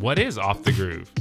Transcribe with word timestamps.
What 0.00 0.18
is 0.18 0.38
off 0.38 0.62
the 0.62 0.72
groove? 0.72 1.12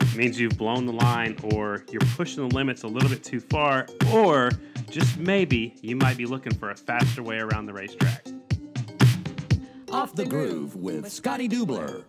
It 0.00 0.16
means 0.16 0.40
you've 0.40 0.58
blown 0.58 0.86
the 0.86 0.92
line 0.92 1.38
or 1.52 1.84
you're 1.92 2.00
pushing 2.16 2.48
the 2.48 2.52
limits 2.52 2.82
a 2.82 2.88
little 2.88 3.08
bit 3.08 3.22
too 3.22 3.38
far, 3.38 3.86
or 4.12 4.50
just 4.90 5.16
maybe 5.18 5.76
you 5.82 5.94
might 5.94 6.16
be 6.16 6.26
looking 6.26 6.52
for 6.52 6.70
a 6.70 6.76
faster 6.76 7.22
way 7.22 7.38
around 7.38 7.66
the 7.66 7.72
racetrack. 7.72 8.26
Off 9.92 10.16
the 10.16 10.24
Groove 10.24 10.74
with 10.74 11.08
Scotty 11.12 11.48
Dubler. 11.48 12.02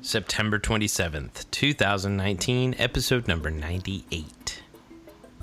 September 0.00 0.60
27th, 0.60 1.50
2019, 1.50 2.76
episode 2.78 3.26
number 3.26 3.50
98. 3.50 4.62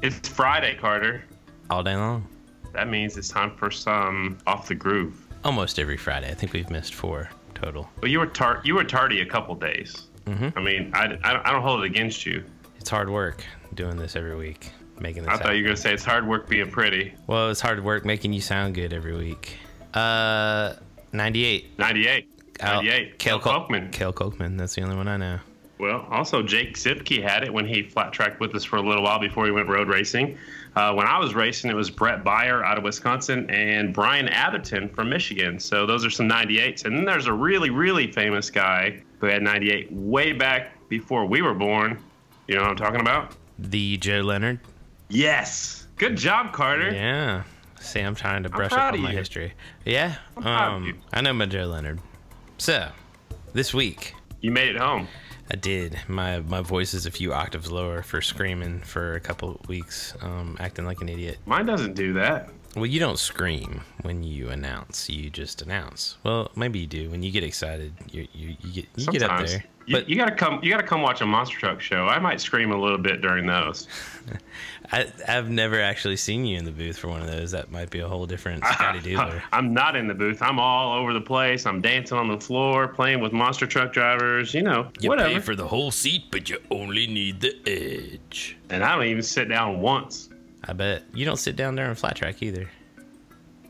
It's 0.01 0.29
Friday, 0.29 0.77
Carter. 0.79 1.25
All 1.69 1.83
day 1.83 1.97
long. 1.97 2.25
That 2.71 2.87
means 2.87 3.17
it's 3.17 3.27
time 3.27 3.53
for 3.57 3.69
some 3.69 4.37
off 4.47 4.69
the 4.69 4.75
groove. 4.75 5.27
Almost 5.43 5.77
every 5.77 5.97
Friday. 5.97 6.29
I 6.29 6.33
think 6.33 6.53
we've 6.53 6.69
missed 6.69 6.93
four 6.93 7.29
total. 7.57 7.89
But 7.99 8.09
you 8.09 8.19
were 8.19 8.27
tar- 8.27 8.61
you 8.63 8.75
were 8.75 8.83
tardy 8.83 9.21
a 9.21 9.25
couple 9.25 9.55
days. 9.55 10.07
Mm-hmm. 10.25 10.57
I 10.57 10.61
mean, 10.61 10.91
I, 10.93 11.17
I, 11.23 11.51
don't, 11.51 11.61
hold 11.61 11.83
it 11.83 11.85
against 11.85 12.25
you. 12.25 12.43
It's 12.79 12.89
hard 12.89 13.09
work 13.09 13.45
doing 13.75 13.95
this 13.97 14.15
every 14.15 14.35
week, 14.35 14.71
making 14.99 15.23
this 15.23 15.29
I 15.29 15.33
thought 15.33 15.43
happen. 15.43 15.57
you 15.57 15.63
were 15.63 15.69
gonna 15.69 15.77
say 15.77 15.93
it's 15.93 16.03
hard 16.03 16.27
work 16.27 16.49
being 16.49 16.69
pretty. 16.69 17.13
Well, 17.27 17.49
it's 17.49 17.61
hard 17.61 17.83
work 17.83 18.05
making 18.05 18.33
you 18.33 18.41
sound 18.41 18.75
good 18.75 18.93
every 18.93 19.15
week. 19.15 19.57
Uh, 19.93 20.73
ninety 21.13 21.45
eight. 21.45 21.77
Ninety 21.79 22.07
eight. 22.07 22.29
Ninety 22.61 22.89
eight. 22.89 23.19
Kale 23.19 23.39
Folkman. 23.39 23.91
Kale 23.91 24.13
Kolkman. 24.13 24.57
That's 24.57 24.75
the 24.75 24.81
only 24.81 24.95
one 24.95 25.07
I 25.07 25.17
know. 25.17 25.39
Well, 25.79 26.07
also 26.09 26.41
Jake 26.41 26.75
Zemke 26.75 27.21
had 27.21 27.43
it 27.43 27.53
when 27.53 27.65
he 27.67 27.83
flat 27.83 28.11
tracked 28.11 28.39
with 28.39 28.55
us 28.55 28.63
for 28.63 28.77
a 28.77 28.81
little 28.81 29.03
while 29.03 29.19
before 29.19 29.45
he 29.45 29.51
went 29.51 29.67
road 29.69 29.87
racing. 29.87 30.37
Uh, 30.75 30.93
when 30.93 31.05
I 31.07 31.19
was 31.19 31.35
racing, 31.35 31.69
it 31.69 31.75
was 31.75 31.89
Brett 31.89 32.23
Beyer 32.23 32.63
out 32.63 32.77
of 32.77 32.83
Wisconsin 32.83 33.49
and 33.49 33.93
Brian 33.93 34.27
Atherton 34.27 34.89
from 34.89 35.09
Michigan. 35.09 35.59
So 35.59 35.85
those 35.85 36.05
are 36.05 36.09
some 36.09 36.27
98s. 36.27 36.85
And 36.85 36.97
then 36.97 37.05
there's 37.05 37.27
a 37.27 37.33
really, 37.33 37.69
really 37.69 38.11
famous 38.11 38.49
guy 38.49 39.01
who 39.19 39.27
had 39.27 39.41
98 39.43 39.91
way 39.91 40.33
back 40.33 40.71
before 40.89 41.25
we 41.25 41.41
were 41.41 41.53
born. 41.53 42.01
You 42.47 42.55
know 42.55 42.61
what 42.61 42.71
I'm 42.71 42.77
talking 42.77 43.01
about? 43.01 43.33
The 43.59 43.97
Joe 43.97 44.21
Leonard. 44.21 44.59
Yes. 45.09 45.87
Good 45.97 46.15
job, 46.15 46.53
Carter. 46.53 46.91
Yeah. 46.91 47.43
See, 47.79 47.99
I'm 47.99 48.15
trying 48.15 48.43
to 48.43 48.49
brush 48.49 48.71
up 48.71 48.93
on 48.93 49.01
my 49.01 49.11
you. 49.11 49.17
history. 49.17 49.53
Yeah. 49.85 50.15
I'm 50.35 50.43
proud 50.43 50.75
of 50.77 50.83
Um. 50.83 51.01
I 51.13 51.21
know 51.21 51.33
my 51.33 51.45
Joe 51.45 51.65
Leonard. 51.65 51.99
So, 52.57 52.89
this 53.53 53.73
week, 53.73 54.13
You 54.41 54.51
made 54.51 54.69
it 54.69 54.77
home. 54.79 55.07
I 55.49 55.55
did. 55.55 55.97
My 56.07 56.39
my 56.39 56.61
voice 56.61 56.93
is 56.93 57.05
a 57.05 57.11
few 57.11 57.33
octaves 57.33 57.71
lower 57.71 58.01
for 58.01 58.21
screaming 58.21 58.79
for 58.81 59.15
a 59.15 59.19
couple 59.19 59.51
of 59.55 59.67
weeks, 59.67 60.13
um, 60.21 60.57
acting 60.59 60.85
like 60.85 61.01
an 61.01 61.09
idiot. 61.09 61.37
Mine 61.45 61.65
doesn't 61.65 61.93
do 61.93 62.13
that. 62.13 62.49
Well, 62.75 62.85
you 62.85 62.99
don't 62.99 63.17
scream 63.17 63.81
when 64.01 64.23
you 64.23 64.49
announce. 64.49 65.09
You 65.09 65.29
just 65.29 65.61
announce. 65.61 66.17
Well, 66.23 66.51
maybe 66.55 66.79
you 66.79 66.87
do. 66.87 67.09
When 67.09 67.23
you 67.23 67.31
get 67.31 67.43
excited, 67.43 67.93
you 68.11 68.27
you, 68.33 68.55
you 68.61 68.71
get 68.71 68.85
you 68.95 69.07
get 69.07 69.23
up 69.23 69.45
there. 69.45 69.63
You, 69.87 69.95
But 69.95 70.07
you 70.09 70.15
gotta 70.17 70.35
come. 70.35 70.59
You 70.61 70.69
gotta 70.69 70.83
come 70.85 71.01
watch 71.01 71.21
a 71.21 71.25
monster 71.25 71.57
truck 71.57 71.81
show. 71.81 72.05
I 72.07 72.19
might 72.19 72.39
scream 72.41 72.71
a 72.71 72.77
little 72.79 72.97
bit 72.97 73.21
during 73.21 73.47
those. 73.47 73.87
I, 74.91 75.07
I've 75.27 75.49
never 75.49 75.81
actually 75.81 76.15
seen 76.17 76.45
you 76.45 76.57
in 76.57 76.63
the 76.65 76.71
booth 76.71 76.97
for 76.97 77.07
one 77.09 77.21
of 77.21 77.27
those. 77.27 77.51
That 77.51 77.71
might 77.71 77.89
be 77.89 77.99
a 77.99 78.07
whole 78.07 78.25
different 78.25 78.63
Scotty 78.73 78.99
Doodler. 78.99 79.41
I'm 79.51 79.73
not 79.73 79.95
in 79.95 80.07
the 80.07 80.13
booth. 80.13 80.41
I'm 80.41 80.59
all 80.59 80.97
over 80.97 81.11
the 81.13 81.19
place. 81.21 81.65
I'm 81.65 81.81
dancing 81.81 82.17
on 82.17 82.27
the 82.29 82.39
floor, 82.39 82.87
playing 82.87 83.19
with 83.19 83.33
monster 83.33 83.65
truck 83.65 83.91
drivers. 83.91 84.53
You 84.53 84.61
know, 84.63 84.89
You 84.99 85.09
whatever. 85.09 85.29
pay 85.29 85.39
for 85.39 85.55
the 85.55 85.67
whole 85.67 85.91
seat, 85.91 86.25
but 86.31 86.49
you 86.49 86.59
only 86.71 87.07
need 87.07 87.41
the 87.41 87.55
edge. 87.65 88.57
and 88.69 88.83
I 88.83 88.95
don't 88.95 89.05
even 89.07 89.23
sit 89.23 89.49
down 89.49 89.79
once. 89.81 90.29
I 90.65 90.73
bet 90.73 91.03
you 91.13 91.25
don't 91.25 91.37
sit 91.37 91.55
down 91.55 91.75
there 91.75 91.87
on 91.89 91.95
flat 91.95 92.15
track 92.15 92.41
either. 92.43 92.69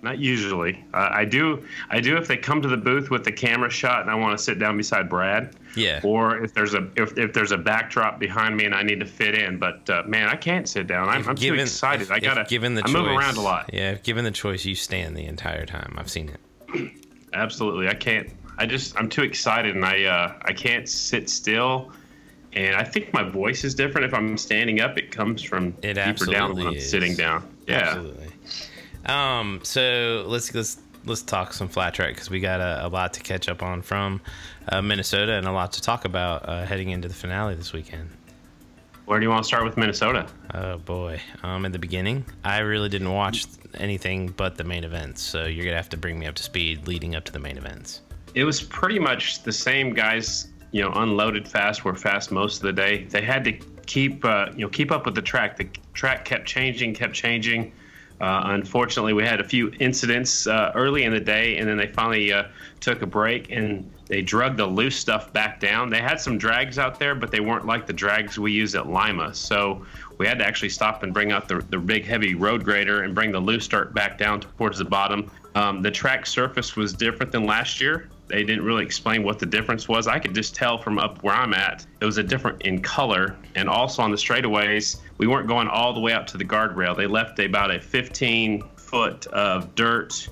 Not 0.04 0.20
usually. 0.20 0.86
Uh, 0.94 1.10
I 1.12 1.26
do. 1.26 1.66
I 1.90 2.00
do 2.00 2.18
if 2.18 2.28
they 2.28 2.38
come 2.38 2.62
to 2.62 2.68
the 2.68 2.78
booth 2.78 3.10
with 3.10 3.24
the 3.24 3.32
camera 3.32 3.70
shot 3.70 4.02
and 4.02 4.12
I 4.12 4.16
want 4.16 4.38
to 4.38 4.44
sit 4.44 4.60
down 4.60 4.78
beside 4.78 5.10
Brad. 5.10 5.56
Yeah. 5.76 6.02
Or 6.04 6.44
if 6.44 6.54
there's 6.54 6.76
a 6.76 6.88
if, 6.96 7.18
if 7.18 7.34
there's 7.34 7.52
a 7.52 7.58
backdrop 7.58 8.20
behind 8.20 8.56
me 8.56 8.66
and 8.66 8.76
I 8.76 8.84
need 8.84 9.00
to 9.00 9.06
fit 9.08 9.34
in, 9.36 9.58
but 9.58 9.90
uh, 9.90 10.04
man, 10.06 10.28
I 10.28 10.36
can't 10.36 10.70
sit 10.70 10.86
down. 10.88 11.10
I'm, 11.10 11.28
I'm 11.28 11.36
too 11.36 11.56
excited. 11.56 12.04
if- 12.04 12.12
I 12.12 12.20
gotta. 12.20 12.44
given 12.44 12.76
the 12.76 12.82
I 12.84 12.86
choice, 12.88 12.94
move 12.94 13.08
around 13.08 13.38
a 13.38 13.42
lot. 13.42 13.72
Yeah, 13.74 13.92
if 13.92 14.04
given 14.04 14.24
the 14.24 14.32
choice, 14.32 14.66
you 14.66 14.76
stand 14.76 15.18
the 15.18 15.26
entire 15.26 15.66
time. 15.66 15.96
I've 15.98 16.10
seen 16.12 16.30
it. 16.30 16.92
Absolutely, 17.34 17.88
I 17.88 17.94
can't. 17.96 18.30
I 18.60 18.66
just 18.66 18.96
I'm 18.98 19.10
too 19.10 19.24
excited 19.24 19.76
and 19.76 19.86
I 19.86 20.04
uh, 20.06 20.34
I 20.44 20.54
can't 20.54 20.88
sit 20.88 21.30
still. 21.30 21.92
And 22.54 22.76
I 22.76 22.84
think 22.84 23.14
my 23.14 23.24
voice 23.24 23.64
is 23.64 23.76
different 23.76 24.06
if 24.06 24.14
I'm 24.14 24.38
standing 24.38 24.80
up. 24.82 24.98
It 24.98 25.12
comes 25.12 25.44
from 25.44 25.76
It 25.84 25.94
deeper 25.96 26.26
down 26.32 26.56
when 26.56 26.68
I'm 26.68 26.74
is. 26.76 26.90
sitting 26.90 27.16
down. 27.16 27.48
Yeah. 27.68 27.80
Absolutely. 27.80 28.27
Um. 29.08 29.62
So 29.64 30.26
let's 30.28 30.54
let's 30.54 30.80
let's 31.06 31.22
talk 31.22 31.54
some 31.54 31.68
flat 31.68 31.94
track 31.94 32.14
because 32.14 32.30
we 32.30 32.40
got 32.40 32.60
a, 32.60 32.86
a 32.86 32.90
lot 32.90 33.14
to 33.14 33.22
catch 33.22 33.48
up 33.48 33.64
on 33.64 33.82
from 33.82 34.22
uh, 34.70 34.82
Minnesota 34.82 35.34
and 35.34 35.48
a 35.48 35.52
lot 35.52 35.72
to 35.74 35.82
talk 35.82 36.06
about 36.06 36.48
uh, 36.48 36.66
heading 36.66 36.90
into 36.90 37.08
the 37.08 37.14
finale 37.14 37.56
this 37.56 37.74
weekend. 37.74 38.10
Where 39.06 39.20
do 39.20 39.24
you 39.24 39.30
want 39.30 39.44
to 39.44 39.48
start 39.48 39.64
with 39.64 39.78
Minnesota? 39.78 40.28
Oh 40.54 40.78
boy. 40.78 41.22
Um. 41.44 41.66
In 41.66 41.72
the 41.72 41.80
beginning, 41.80 42.26
I 42.44 42.60
really 42.60 42.90
didn't 42.90 43.12
watch 43.14 43.46
anything 43.76 44.30
but 44.30 44.58
the 44.58 44.64
main 44.64 44.84
events. 44.84 45.22
So 45.22 45.46
you're 45.46 45.64
gonna 45.64 45.78
have 45.78 45.90
to 45.90 45.98
bring 45.98 46.20
me 46.20 46.26
up 46.26 46.36
to 46.36 46.44
speed 46.44 46.88
leading 46.88 47.16
up 47.16 47.24
to 47.26 47.32
the 47.32 47.40
main 47.40 47.58
events. 47.58 48.02
It 48.36 48.44
was 48.44 48.62
pretty 48.62 49.00
much 49.00 49.44
the 49.44 49.54
same 49.54 49.94
guys. 49.94 50.50
You 50.72 50.82
know, 50.84 50.92
unloaded 50.96 51.48
fast 51.48 51.86
were 51.86 51.96
fast 51.96 52.30
most 52.30 52.58
of 52.58 52.64
the 52.64 52.74
day. 52.74 53.06
They 53.06 53.22
had 53.22 53.46
to 53.46 53.54
keep 53.86 54.26
uh, 54.26 54.48
you 54.54 54.66
know 54.66 54.70
keep 54.70 54.92
up 54.92 55.06
with 55.06 55.16
the 55.16 55.22
track. 55.22 55.56
The 55.56 55.70
track 55.94 56.26
kept 56.26 56.46
changing, 56.46 56.94
kept 56.94 57.14
changing. 57.14 57.72
Uh, 58.20 58.42
unfortunately, 58.46 59.14
we 59.14 59.24
had 59.24 59.40
a 59.40 59.44
few 59.44 59.72
incidents 59.80 60.48
uh, 60.48 60.72
early 60.74 61.04
in 61.04 61.14
the 61.14 61.20
day, 61.20 61.58
and 61.58 61.70
then 61.70 61.78
they 61.78 61.88
finally 61.88 62.34
uh, 62.34 62.46
took 62.80 63.02
a 63.04 63.06
break 63.06 63.52
and 63.52 63.90
they 64.08 64.22
drug 64.22 64.58
the 64.58 64.66
loose 64.66 64.96
stuff 64.96 65.32
back 65.34 65.60
down. 65.60 65.90
They 65.90 66.02
had 66.02 66.20
some 66.20 66.38
drags 66.38 66.80
out 66.80 66.98
there, 66.98 67.14
but 67.14 67.30
they 67.30 67.42
weren't 67.42 67.66
like 67.66 67.86
the 67.86 67.94
drags 67.94 68.40
we 68.40 68.52
use 68.52 68.74
at 68.74 68.88
Lima. 68.88 69.34
So 69.36 69.86
we 70.18 70.26
had 70.26 70.40
to 70.40 70.46
actually 70.46 70.70
stop 70.70 71.04
and 71.04 71.14
bring 71.14 71.32
out 71.32 71.48
the, 71.48 71.58
the 71.70 71.78
big 71.78 72.06
heavy 72.06 72.34
road 72.34 72.64
grader 72.64 73.04
and 73.04 73.14
bring 73.14 73.32
the 73.32 73.40
loose 73.40 73.68
dirt 73.68 73.94
back 73.94 74.18
down 74.18 74.42
towards 74.42 74.80
the 74.80 74.86
bottom. 74.86 75.30
Um, 75.56 75.82
the 75.82 75.92
track 75.92 76.26
surface 76.26 76.76
was 76.76 76.94
different 76.94 77.32
than 77.32 77.46
last 77.46 77.82
year. 77.82 78.10
They 78.28 78.44
didn't 78.44 78.66
really 78.66 78.84
explain 78.84 79.24
what 79.24 79.40
the 79.40 79.46
difference 79.46 79.88
was. 79.88 80.08
I 80.08 80.20
could 80.20 80.36
just 80.36 80.56
tell 80.56 80.78
from 80.78 81.00
up 81.00 81.24
where 81.24 81.34
I'm 81.34 81.54
at, 81.54 81.86
it 82.02 82.06
was 82.06 82.18
a 82.18 82.24
different 82.24 82.62
in 82.64 82.82
color. 82.82 83.36
And 83.56 83.70
also 83.70 84.02
on 84.02 84.12
the 84.12 84.18
straightaways, 84.18 84.98
we 85.18 85.28
weren't 85.28 85.48
going 85.48 85.68
all 85.68 85.94
the 85.94 86.00
way 86.00 86.14
up 86.14 86.28
to 86.28 86.38
the 86.38 86.46
guardrail. 86.46 86.96
They 86.96 87.08
left 87.08 87.40
about 87.40 87.72
a 87.72 87.80
15 87.80 88.64
foot 88.76 89.28
of 89.28 89.76
dirt, 89.76 90.30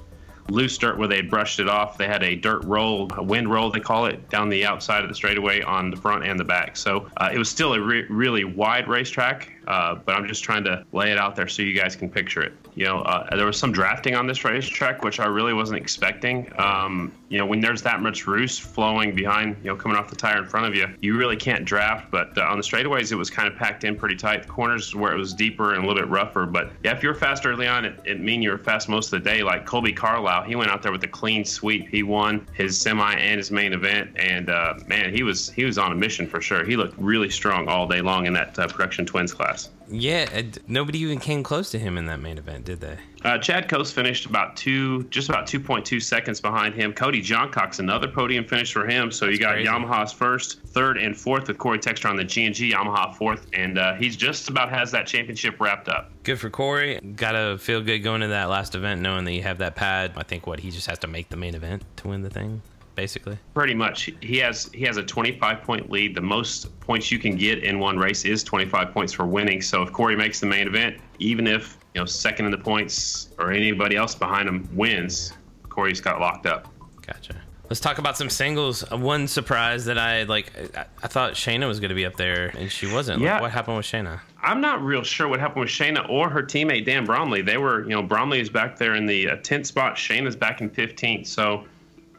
loose 0.50 0.78
dirt 0.78 0.98
where 0.98 1.08
they 1.08 1.18
had 1.18 1.30
brushed 1.30 1.60
it 1.60 1.70
off. 1.70 1.98
They 1.98 2.08
had 2.08 2.24
a 2.24 2.36
dirt 2.36 2.64
roll, 2.66 3.10
a 3.16 3.24
wind 3.24 3.50
roll, 3.50 3.72
they 3.72 3.80
call 3.80 4.06
it, 4.06 4.30
down 4.30 4.50
the 4.50 4.66
outside 4.66 5.04
of 5.04 5.10
the 5.10 5.16
straightaway 5.16 5.62
on 5.62 5.90
the 5.90 5.98
front 5.98 6.26
and 6.26 6.40
the 6.40 6.44
back. 6.44 6.78
So 6.78 7.10
uh, 7.18 7.30
it 7.34 7.38
was 7.38 7.50
still 7.50 7.74
a 7.74 7.80
re- 7.80 8.06
really 8.10 8.44
wide 8.44 8.88
racetrack, 8.88 9.52
uh, 9.68 9.96
but 9.96 10.16
I'm 10.16 10.28
just 10.28 10.44
trying 10.44 10.64
to 10.66 10.86
lay 10.92 11.12
it 11.12 11.18
out 11.18 11.36
there 11.36 11.48
so 11.48 11.62
you 11.62 11.74
guys 11.74 11.96
can 11.96 12.10
picture 12.10 12.42
it. 12.42 12.54
You 12.76 12.86
know, 12.86 13.00
uh, 13.00 13.36
there 13.36 13.46
was 13.46 13.58
some 13.58 13.72
drafting 13.72 14.16
on 14.16 14.28
this 14.28 14.44
racetrack, 14.44 15.04
which 15.04 15.20
I 15.20 15.26
really 15.26 15.54
wasn't 15.54 15.80
expecting. 15.80 16.52
Um, 16.58 17.12
you 17.30 17.38
know, 17.38 17.46
when 17.46 17.60
there's 17.62 17.82
that 17.84 18.02
much 18.02 18.28
roost 18.28 18.62
flowing 18.62 19.16
behind, 19.16 19.58
you 19.64 19.70
know, 19.70 19.76
coming 19.76 19.98
off 19.98 20.10
the 20.10 20.16
tire 20.16 20.38
in 20.38 20.46
front 20.46 20.68
of 20.68 20.76
you, 20.76 20.88
you 21.02 21.18
really 21.18 21.38
can't 21.38 21.66
draft. 21.66 22.12
But 22.12 22.38
uh, 22.38 22.42
on 22.42 22.58
the 22.58 22.64
straightaways, 22.64 23.12
it 23.12 23.16
was 23.16 23.30
kind 23.30 23.48
of 23.48 23.56
packed 23.56 23.84
in 23.84 23.96
pretty 23.96 24.16
tight. 24.16 24.44
The 24.44 24.50
corners 24.50 24.94
where 24.94 25.14
it 25.14 25.18
was 25.18 25.34
deeper 25.34 25.74
and 25.74 25.84
a 25.84 25.88
little 25.88 26.02
bit 26.02 26.10
rougher. 26.10 26.46
But 26.46 26.72
yeah, 26.84 26.96
if 26.96 27.02
you're 27.02 27.16
fast 27.16 27.46
early 27.46 27.68
on, 27.68 27.86
it, 27.86 28.00
it 28.06 28.20
mean 28.20 28.42
you 28.42 28.52
were 28.52 28.58
fast 28.58 28.90
most 28.90 29.12
of 29.12 29.24
the 29.24 29.30
day. 29.30 29.44
Like 29.44 29.66
Colby 29.66 29.94
Carlisle, 29.94 30.44
he 30.44 30.56
went 30.56 30.70
out 30.70 30.84
there 30.84 30.92
with 30.92 31.04
a 31.04 31.08
clean 31.08 31.46
sweep. 31.46 31.88
He 31.90 32.04
won 32.04 32.46
his 32.54 32.80
semi 32.80 33.14
and 33.14 33.38
his 33.38 33.52
main 33.52 33.74
event, 33.74 34.12
and 34.18 34.50
uh, 34.50 34.76
man, 34.88 35.14
he 35.14 35.24
was 35.24 35.50
he 35.50 35.66
was 35.66 35.78
on 35.78 35.92
a 35.92 35.96
mission 35.96 36.28
for 36.28 36.42
sure. 36.42 36.66
He 36.66 36.76
looked 36.76 36.98
really 36.98 37.30
strong 37.30 37.68
all 37.68 37.88
day 37.88 38.02
long 38.02 38.26
in 38.26 38.34
that 38.34 38.58
uh, 38.60 38.68
production 38.68 39.06
twins 39.06 39.34
class. 39.34 39.55
Yeah, 39.88 40.28
and 40.32 40.58
nobody 40.68 41.00
even 41.00 41.20
came 41.20 41.44
close 41.44 41.70
to 41.72 41.80
him 41.80 41.98
in 41.98 42.06
that 42.08 42.20
main 42.20 42.38
event, 42.38 42.66
did 42.66 42.82
they? 42.82 42.98
Uh, 43.24 43.38
Chad 43.38 43.70
Cose 43.70 43.92
finished 43.92 44.26
about 44.26 44.56
two, 44.56 45.04
just 45.06 45.30
about 45.30 45.48
2.2 45.48 46.02
seconds 46.02 46.42
behind 46.42 46.76
him. 46.76 46.94
Cody 46.94 47.22
Johncox's 47.22 47.80
another 47.80 48.08
podium 48.08 48.46
finish 48.46 48.72
for 48.72 48.88
him. 48.88 49.12
So 49.12 49.28
you 49.28 49.38
got 49.38 49.54
crazy. 49.54 49.70
Yamaha's 49.70 50.12
first, 50.12 50.62
third, 50.62 50.98
and 50.98 51.16
fourth 51.16 51.48
with 51.48 51.58
Corey 51.58 51.80
Texter 51.80 52.10
on 52.10 52.16
the 52.16 52.24
G 52.24 52.46
and 52.46 52.54
G. 52.56 52.72
Yamaha 52.72 53.16
fourth, 53.16 53.48
and 53.54 53.78
uh, 53.78 53.94
he's 53.96 54.16
just 54.16 54.50
about 54.50 54.70
has 54.70 54.92
that 54.92 55.08
championship 55.08 55.60
wrapped 55.60 55.90
up. 55.90 56.12
Good 56.24 56.40
for 56.40 56.50
Corey. 56.50 57.00
Gotta 57.16 57.58
feel 57.58 57.82
good 57.82 58.00
going 58.00 58.22
to 58.22 58.28
that 58.28 58.50
last 58.50 58.76
event, 58.76 59.02
knowing 59.02 59.26
that 59.26 59.34
you 59.34 59.44
have 59.44 59.60
that 59.60 59.76
pad. 59.76 60.14
I 60.18 60.24
think 60.24 60.48
what 60.48 60.60
he 60.60 60.72
just 60.72 60.88
has 60.88 61.00
to 61.00 61.08
make 61.08 61.30
the 61.30 61.38
main 61.38 61.56
event 61.56 61.84
to 61.98 62.08
win 62.08 62.22
the 62.22 62.30
thing, 62.30 62.62
basically. 62.96 63.38
Pretty 63.54 63.74
much, 63.74 64.10
he 64.22 64.38
has 64.38 64.70
he 64.74 64.84
has 64.86 64.98
a 64.98 65.04
25 65.04 65.62
point 65.62 65.90
lead. 65.92 66.16
The 66.16 66.22
most 66.22 66.80
points 66.80 67.12
you 67.12 67.20
can 67.20 67.36
get 67.36 67.64
in 67.64 67.80
one 67.80 67.98
race 67.98 68.26
is 68.26 68.44
25 68.44 68.92
points 68.92 69.14
for 69.14 69.26
winning. 69.26 69.62
So 69.62 69.82
if 69.84 69.92
Corey 69.92 70.16
makes 70.16 70.40
the 70.40 70.46
main 70.48 70.68
event, 70.68 70.98
even 71.20 71.48
if 71.48 71.78
you 71.94 72.02
know 72.02 72.06
second 72.06 72.46
in 72.46 72.52
the 72.52 72.58
points 72.58 73.30
or 73.38 73.52
anybody 73.52 73.96
else 73.96 74.16
behind 74.16 74.48
him 74.48 74.68
wins, 74.74 75.34
Corey's 75.70 76.02
got 76.02 76.20
locked 76.20 76.46
up. 76.46 76.68
Gotcha. 77.06 77.36
Let's 77.68 77.80
talk 77.80 77.98
about 77.98 78.16
some 78.16 78.30
singles. 78.30 78.84
Uh, 78.92 78.98
One 78.98 79.28
surprise 79.28 79.86
that 79.86 79.98
I 79.98 80.22
like, 80.24 80.52
I, 81.02 81.08
thought 81.08 81.34
Shayna 81.34 81.68
was 81.68 81.80
going 81.80 81.90
to 81.90 81.96
be 81.96 82.06
up 82.06 82.16
there, 82.16 82.54
and 82.56 82.72
she 82.72 82.86
wasn't. 82.86 83.20
Like, 83.22 83.26
Yeah. 83.26 83.42
what 83.42 83.52
happened 83.52 83.78
with 83.78 83.88
Shayna? 83.88 84.20
I'm 84.44 84.62
not 84.62 84.84
real 84.84 85.02
sure 85.02 85.28
what 85.28 85.40
happened 85.40 85.62
with 85.62 85.70
Shayna 85.70 86.08
or 86.08 86.30
her 86.30 86.44
teammate 86.44 86.86
Dan 86.86 87.06
Bromley. 87.06 87.42
They 87.42 87.58
were, 87.58 87.82
you 87.84 87.90
know, 87.90 88.04
Bromley 88.04 88.40
is 88.40 88.50
back 88.50 88.78
there 88.78 88.94
in 88.94 89.08
the 89.08 89.32
uh, 89.32 89.36
10th 89.38 89.66
spot. 89.66 89.96
Shayna's 89.96 90.36
back 90.36 90.62
in 90.62 90.70
15th. 90.70 91.26
So 91.26 91.66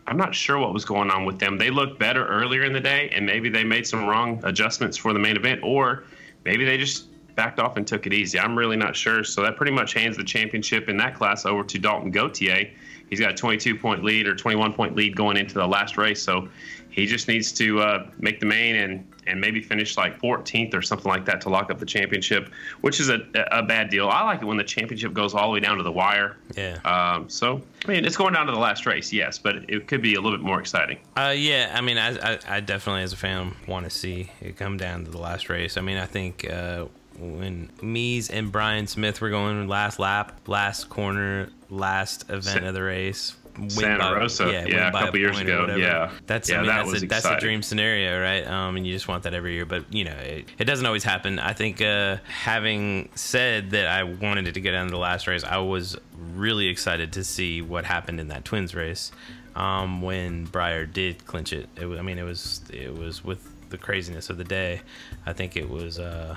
I'm 0.09 0.17
not 0.17 0.35
sure 0.35 0.59
what 0.59 0.73
was 0.73 0.85
going 0.85 1.11
on 1.11 1.25
with 1.25 1.39
them. 1.39 1.59
They 1.59 1.71
looked 1.71 1.99
better 1.99 2.27
earlier 2.27 2.65
in 2.65 2.73
the 2.73 2.81
day, 2.81 3.11
and 3.13 3.27
maybe 3.27 3.49
they 3.49 3.65
made 3.65 3.87
some 3.87 4.07
wrong 4.07 4.41
adjustments 4.45 4.97
for 4.97 5.13
the 5.13 5.19
main 5.19 5.37
event, 5.37 5.61
or 5.63 6.05
maybe 6.45 6.65
they 6.65 6.79
just 6.79 7.09
backed 7.35 7.59
off 7.59 7.77
and 7.77 7.87
took 7.87 8.07
it 8.07 8.13
easy. 8.13 8.39
I'm 8.39 8.57
really 8.57 8.77
not 8.77 8.97
sure. 8.97 9.25
So 9.25 9.43
that 9.43 9.57
pretty 9.57 9.73
much 9.73 9.93
hands 9.93 10.17
the 10.17 10.25
championship 10.25 10.89
in 10.89 10.97
that 10.99 11.15
class 11.15 11.45
over 11.45 11.63
to 11.65 11.79
Dalton 11.79 12.11
Gauthier. 12.11 12.71
He's 13.11 13.21
got 13.21 13.33
a 13.33 13.35
22 13.35 13.77
point 13.77 14.03
lead 14.03 14.27
or 14.27 14.35
21 14.35 14.73
point 14.73 14.97
lead 14.97 15.15
going 15.15 15.37
into 15.37 15.55
the 15.55 15.67
last 15.67 15.97
race. 15.97 16.23
So 16.23 16.49
he 16.89 17.07
just 17.07 17.29
needs 17.29 17.53
to 17.53 17.81
uh, 17.81 18.07
make 18.19 18.41
the 18.41 18.47
main 18.47 18.77
and 18.77 19.07
and 19.27 19.41
maybe 19.41 19.61
finish 19.61 19.97
like 19.97 20.21
14th 20.21 20.75
or 20.75 20.83
something 20.83 21.11
like 21.11 21.25
that 21.27 21.41
to 21.43 21.49
lock 21.49 21.71
up 21.71 21.79
the 21.79 21.87
championship, 21.87 22.51
which 22.81 23.01
is 23.01 23.09
a, 23.09 23.21
a 23.53 23.63
bad 23.63 23.91
deal. 23.91 24.09
I 24.09 24.23
like 24.23 24.43
it 24.43 24.45
when 24.45 24.57
the 24.57 24.65
championship 24.65 25.13
goes 25.13 25.35
all 25.35 25.49
the 25.49 25.55
way 25.55 25.61
down 25.61 25.77
to 25.77 25.83
the 25.83 25.93
wire. 25.93 26.37
Yeah. 26.57 26.79
Um, 26.85 27.29
so 27.29 27.63
I 27.85 27.89
mean, 27.89 28.05
it's 28.05 28.17
going 28.17 28.35
down 28.35 28.47
to 28.47 28.53
the 28.53 28.59
last 28.59 28.87
race, 28.87 29.13
yes, 29.13 29.39
but 29.39 29.57
it 29.69 29.87
could 29.87 30.03
be 30.03 30.15
a 30.15 30.21
little 30.21 30.39
bit 30.39 30.45
more 30.45 30.61
exciting. 30.61 30.99
Uh, 31.17 31.35
yeah, 31.37 31.73
I 31.75 31.81
mean, 31.81 31.99
I, 31.99 32.35
I, 32.35 32.39
I 32.49 32.61
definitely, 32.61 33.03
as 33.03 33.13
a 33.13 33.17
fan, 33.17 33.55
want 33.67 33.85
to 33.85 33.91
see 33.91 34.31
it 34.41 34.57
come 34.57 34.77
down 34.77 35.05
to 35.05 35.11
the 35.11 35.19
last 35.19 35.49
race. 35.49 35.77
I 35.77 35.81
mean, 35.81 35.97
I 35.97 36.07
think 36.07 36.49
uh, 36.51 36.87
when 37.19 37.71
Mees 37.83 38.31
and 38.31 38.53
Brian 38.53 38.87
Smith 38.87 39.21
were 39.21 39.31
going 39.31 39.69
last 39.69 39.99
lap, 39.99 40.41
last 40.47 40.89
corner, 40.89 41.49
last 41.71 42.31
event 42.31 42.65
of 42.65 42.75
the 42.75 42.83
race. 42.83 43.37
Win 43.59 43.71
Santa 43.71 43.99
by- 43.99 44.13
Rosa, 44.13 44.47
win 44.47 44.69
yeah, 44.69 44.89
a 44.89 44.93
couple 44.93 45.19
years 45.19 45.39
ago, 45.39 45.75
yeah. 45.77 46.11
that's 46.27 46.49
Yeah, 46.49 46.57
I 46.57 46.59
mean, 46.59 46.67
that 46.69 46.87
that's 46.87 47.03
a, 47.03 47.07
that's 47.07 47.27
a 47.27 47.41
dream 47.41 47.63
scenario, 47.63 48.21
right? 48.21 48.47
Um, 48.47 48.77
and 48.77 48.87
you 48.87 48.93
just 48.93 49.09
want 49.09 49.23
that 49.25 49.35
every 49.35 49.55
year, 49.55 49.65
but 49.65 49.93
you 49.93 50.05
know, 50.05 50.17
it, 50.17 50.47
it 50.59 50.65
doesn't 50.65 50.85
always 50.85 51.05
happen. 51.05 51.39
I 51.39 51.53
think 51.53 51.81
uh, 51.81 52.19
having 52.25 53.09
said 53.15 53.71
that, 53.71 53.87
I 53.87 54.03
wanted 54.05 54.47
it 54.49 54.53
to 54.55 54.61
go 54.61 54.71
down 54.71 54.87
to 54.87 54.91
the 54.91 54.99
last 54.99 55.27
race. 55.27 55.45
I 55.45 55.59
was 55.59 55.97
really 56.35 56.69
excited 56.69 57.13
to 57.15 57.25
see 57.25 57.63
what 57.63 57.85
happened 57.85 58.21
in 58.21 58.29
that 58.29 58.45
Twins 58.45 58.75
race 58.75 59.13
um, 59.55 60.03
when 60.03 60.45
Briar 60.45 60.87
did 60.87 61.27
clinch 61.27 61.53
it. 61.53 61.69
it. 61.77 61.87
I 61.87 62.03
mean, 62.03 62.19
it 62.19 62.25
was 62.25 62.61
it 62.73 62.93
was 62.97 63.25
with 63.25 63.71
the 63.71 63.79
craziness 63.79 64.31
of 64.31 64.39
the 64.39 64.45
day. 64.45 64.81
I 65.25 65.33
think 65.33 65.57
it 65.57 65.69
was 65.69 65.99
uh, 65.99 66.37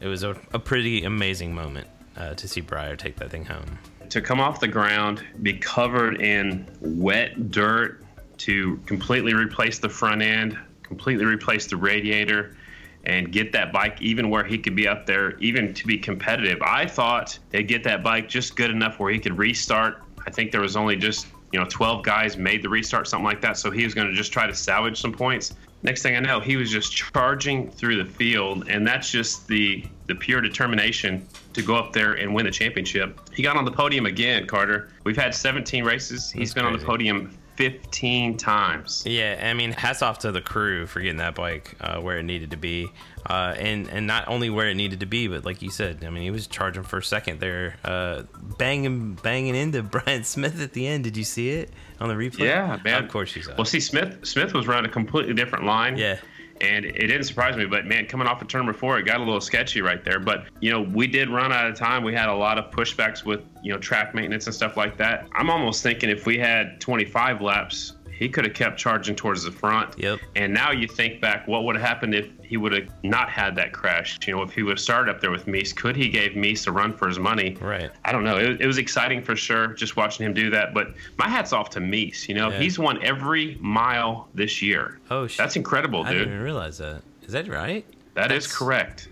it 0.00 0.06
was 0.06 0.22
a, 0.22 0.36
a 0.52 0.58
pretty 0.58 1.04
amazing 1.04 1.54
moment 1.54 1.88
uh, 2.16 2.34
to 2.34 2.48
see 2.48 2.60
Briar 2.60 2.96
take 2.96 3.16
that 3.16 3.30
thing 3.30 3.44
home. 3.44 3.78
To 4.10 4.20
come 4.20 4.40
off 4.40 4.60
the 4.60 4.68
ground, 4.68 5.24
be 5.42 5.54
covered 5.54 6.20
in 6.20 6.66
wet 6.80 7.50
dirt, 7.50 8.04
to 8.38 8.76
completely 8.86 9.34
replace 9.34 9.78
the 9.78 9.88
front 9.88 10.22
end, 10.22 10.58
completely 10.82 11.24
replace 11.24 11.66
the 11.66 11.76
radiator, 11.76 12.56
and 13.04 13.32
get 13.32 13.52
that 13.52 13.72
bike 13.72 14.00
even 14.00 14.30
where 14.30 14.44
he 14.44 14.58
could 14.58 14.76
be 14.76 14.86
up 14.86 15.06
there, 15.06 15.36
even 15.38 15.72
to 15.74 15.86
be 15.86 15.98
competitive. 15.98 16.60
I 16.62 16.86
thought 16.86 17.38
they'd 17.50 17.64
get 17.68 17.84
that 17.84 18.02
bike 18.02 18.28
just 18.28 18.56
good 18.56 18.70
enough 18.70 18.98
where 18.98 19.10
he 19.12 19.18
could 19.18 19.36
restart. 19.36 20.02
I 20.26 20.30
think 20.30 20.52
there 20.52 20.60
was 20.60 20.76
only 20.76 20.96
just 20.96 21.26
you 21.52 21.58
know 21.58 21.66
12 21.68 22.04
guys 22.04 22.36
made 22.36 22.62
the 22.62 22.68
restart, 22.68 23.08
something 23.08 23.24
like 23.24 23.40
that. 23.40 23.56
So 23.56 23.70
he 23.70 23.84
was 23.84 23.94
going 23.94 24.08
to 24.08 24.14
just 24.14 24.32
try 24.32 24.46
to 24.46 24.54
salvage 24.54 25.00
some 25.00 25.12
points. 25.12 25.54
Next 25.82 26.02
thing 26.02 26.16
I 26.16 26.20
know, 26.20 26.40
he 26.40 26.56
was 26.56 26.70
just 26.70 26.92
charging 26.92 27.70
through 27.70 28.02
the 28.02 28.10
field, 28.10 28.68
and 28.68 28.86
that's 28.86 29.10
just 29.10 29.46
the 29.46 29.84
the 30.06 30.14
pure 30.14 30.40
determination 30.40 31.26
to 31.52 31.62
go 31.62 31.76
up 31.76 31.92
there 31.92 32.14
and 32.14 32.34
win 32.34 32.46
the 32.46 32.50
championship. 32.50 33.20
He 33.32 33.42
got 33.42 33.56
on 33.56 33.64
the 33.64 33.70
podium 33.70 34.06
again, 34.06 34.46
Carter. 34.46 34.88
We've 35.04 35.16
had 35.16 35.34
17 35.34 35.84
races. 35.84 36.32
He's 36.32 36.54
been 36.54 36.64
on 36.64 36.72
the 36.72 36.84
podium 36.84 37.30
15 37.58 38.36
times. 38.36 39.02
Yeah, 39.04 39.40
I 39.42 39.52
mean, 39.52 39.72
hats 39.72 40.00
off 40.00 40.20
to 40.20 40.30
the 40.30 40.40
crew 40.40 40.86
for 40.86 41.00
getting 41.00 41.16
that 41.16 41.34
bike 41.34 41.74
uh, 41.80 42.00
where 42.00 42.18
it 42.18 42.22
needed 42.22 42.52
to 42.52 42.56
be, 42.56 42.86
uh, 43.26 43.56
and 43.58 43.88
and 43.88 44.06
not 44.06 44.28
only 44.28 44.48
where 44.48 44.68
it 44.68 44.76
needed 44.76 45.00
to 45.00 45.06
be, 45.06 45.26
but 45.26 45.44
like 45.44 45.60
you 45.60 45.68
said, 45.68 46.04
I 46.04 46.10
mean, 46.10 46.22
he 46.22 46.30
was 46.30 46.46
charging 46.46 46.84
for 46.84 46.98
a 46.98 47.02
second 47.02 47.40
there, 47.40 47.74
uh, 47.84 48.22
banging 48.58 49.14
banging 49.14 49.56
into 49.56 49.82
Brian 50.04 50.22
Smith 50.22 50.62
at 50.62 50.72
the 50.72 50.86
end. 50.86 51.02
Did 51.02 51.16
you 51.16 51.24
see 51.24 51.50
it 51.50 51.72
on 51.98 52.08
the 52.08 52.14
replay? 52.14 52.46
Yeah, 52.46 52.78
man. 52.84 53.02
Of 53.02 53.10
course 53.10 53.34
you 53.34 53.42
saw. 53.42 53.56
Well, 53.56 53.64
see, 53.64 53.80
Smith 53.80 54.24
Smith 54.24 54.54
was 54.54 54.68
running 54.68 54.88
a 54.88 54.92
completely 54.92 55.34
different 55.34 55.64
line. 55.64 55.96
Yeah. 55.96 56.20
And 56.60 56.84
it 56.84 57.06
didn't 57.06 57.24
surprise 57.24 57.56
me, 57.56 57.66
but 57.66 57.86
man, 57.86 58.06
coming 58.06 58.26
off 58.26 58.42
of 58.42 58.48
turn 58.48 58.66
before, 58.66 58.98
it 58.98 59.04
got 59.04 59.18
a 59.20 59.24
little 59.24 59.40
sketchy 59.40 59.80
right 59.80 60.04
there. 60.04 60.18
But 60.18 60.46
you 60.60 60.70
know, 60.70 60.82
we 60.82 61.06
did 61.06 61.28
run 61.28 61.52
out 61.52 61.68
of 61.68 61.76
time. 61.76 62.02
We 62.02 62.14
had 62.14 62.28
a 62.28 62.34
lot 62.34 62.58
of 62.58 62.70
pushbacks 62.70 63.24
with 63.24 63.40
you 63.62 63.72
know 63.72 63.78
track 63.78 64.14
maintenance 64.14 64.46
and 64.46 64.54
stuff 64.54 64.76
like 64.76 64.96
that. 64.98 65.28
I'm 65.32 65.50
almost 65.50 65.82
thinking 65.82 66.10
if 66.10 66.26
we 66.26 66.38
had 66.38 66.80
25 66.80 67.40
laps, 67.40 67.94
he 68.18 68.28
could 68.28 68.44
have 68.44 68.54
kept 68.54 68.76
charging 68.78 69.14
towards 69.14 69.44
the 69.44 69.52
front. 69.52 69.94
Yep. 69.96 70.18
And 70.34 70.52
now 70.52 70.72
you 70.72 70.88
think 70.88 71.20
back, 71.20 71.46
what 71.46 71.62
would 71.62 71.76
have 71.76 71.84
happened 71.86 72.16
if 72.16 72.26
he 72.42 72.56
would 72.56 72.72
have 72.72 72.88
not 73.04 73.28
had 73.30 73.54
that 73.56 73.72
crash? 73.72 74.18
You 74.26 74.34
know, 74.36 74.42
if 74.42 74.50
he 74.52 74.62
would 74.64 74.72
have 74.72 74.80
started 74.80 75.08
up 75.14 75.20
there 75.20 75.30
with 75.30 75.46
Mees, 75.46 75.72
could 75.72 75.94
he 75.94 76.08
gave 76.08 76.34
Mees 76.34 76.66
a 76.66 76.72
run 76.72 76.92
for 76.96 77.06
his 77.06 77.18
money? 77.20 77.56
Right. 77.60 77.90
I 78.04 78.10
don't 78.10 78.24
know. 78.24 78.36
It, 78.36 78.60
it 78.60 78.66
was 78.66 78.78
exciting 78.78 79.22
for 79.22 79.36
sure, 79.36 79.68
just 79.68 79.96
watching 79.96 80.26
him 80.26 80.34
do 80.34 80.50
that. 80.50 80.74
But 80.74 80.94
my 81.16 81.28
hat's 81.28 81.52
off 81.52 81.70
to 81.70 81.80
Mees. 81.80 82.28
You 82.28 82.34
know, 82.34 82.50
Yeah. 82.50 82.58
he's 82.58 82.76
won 82.78 83.00
every 83.04 83.56
mile 83.60 84.28
this 84.34 84.60
year. 84.60 84.98
Oh, 85.10 85.28
shit. 85.28 85.38
That's 85.38 85.54
incredible, 85.54 86.02
dude. 86.02 86.10
I 86.10 86.14
didn't 86.18 86.28
even 86.34 86.42
realize 86.42 86.78
that. 86.78 87.02
Is 87.22 87.32
that 87.32 87.46
right? 87.46 87.86
That 88.14 88.32
is 88.32 88.44
That's- 88.44 88.56
correct. 88.56 89.08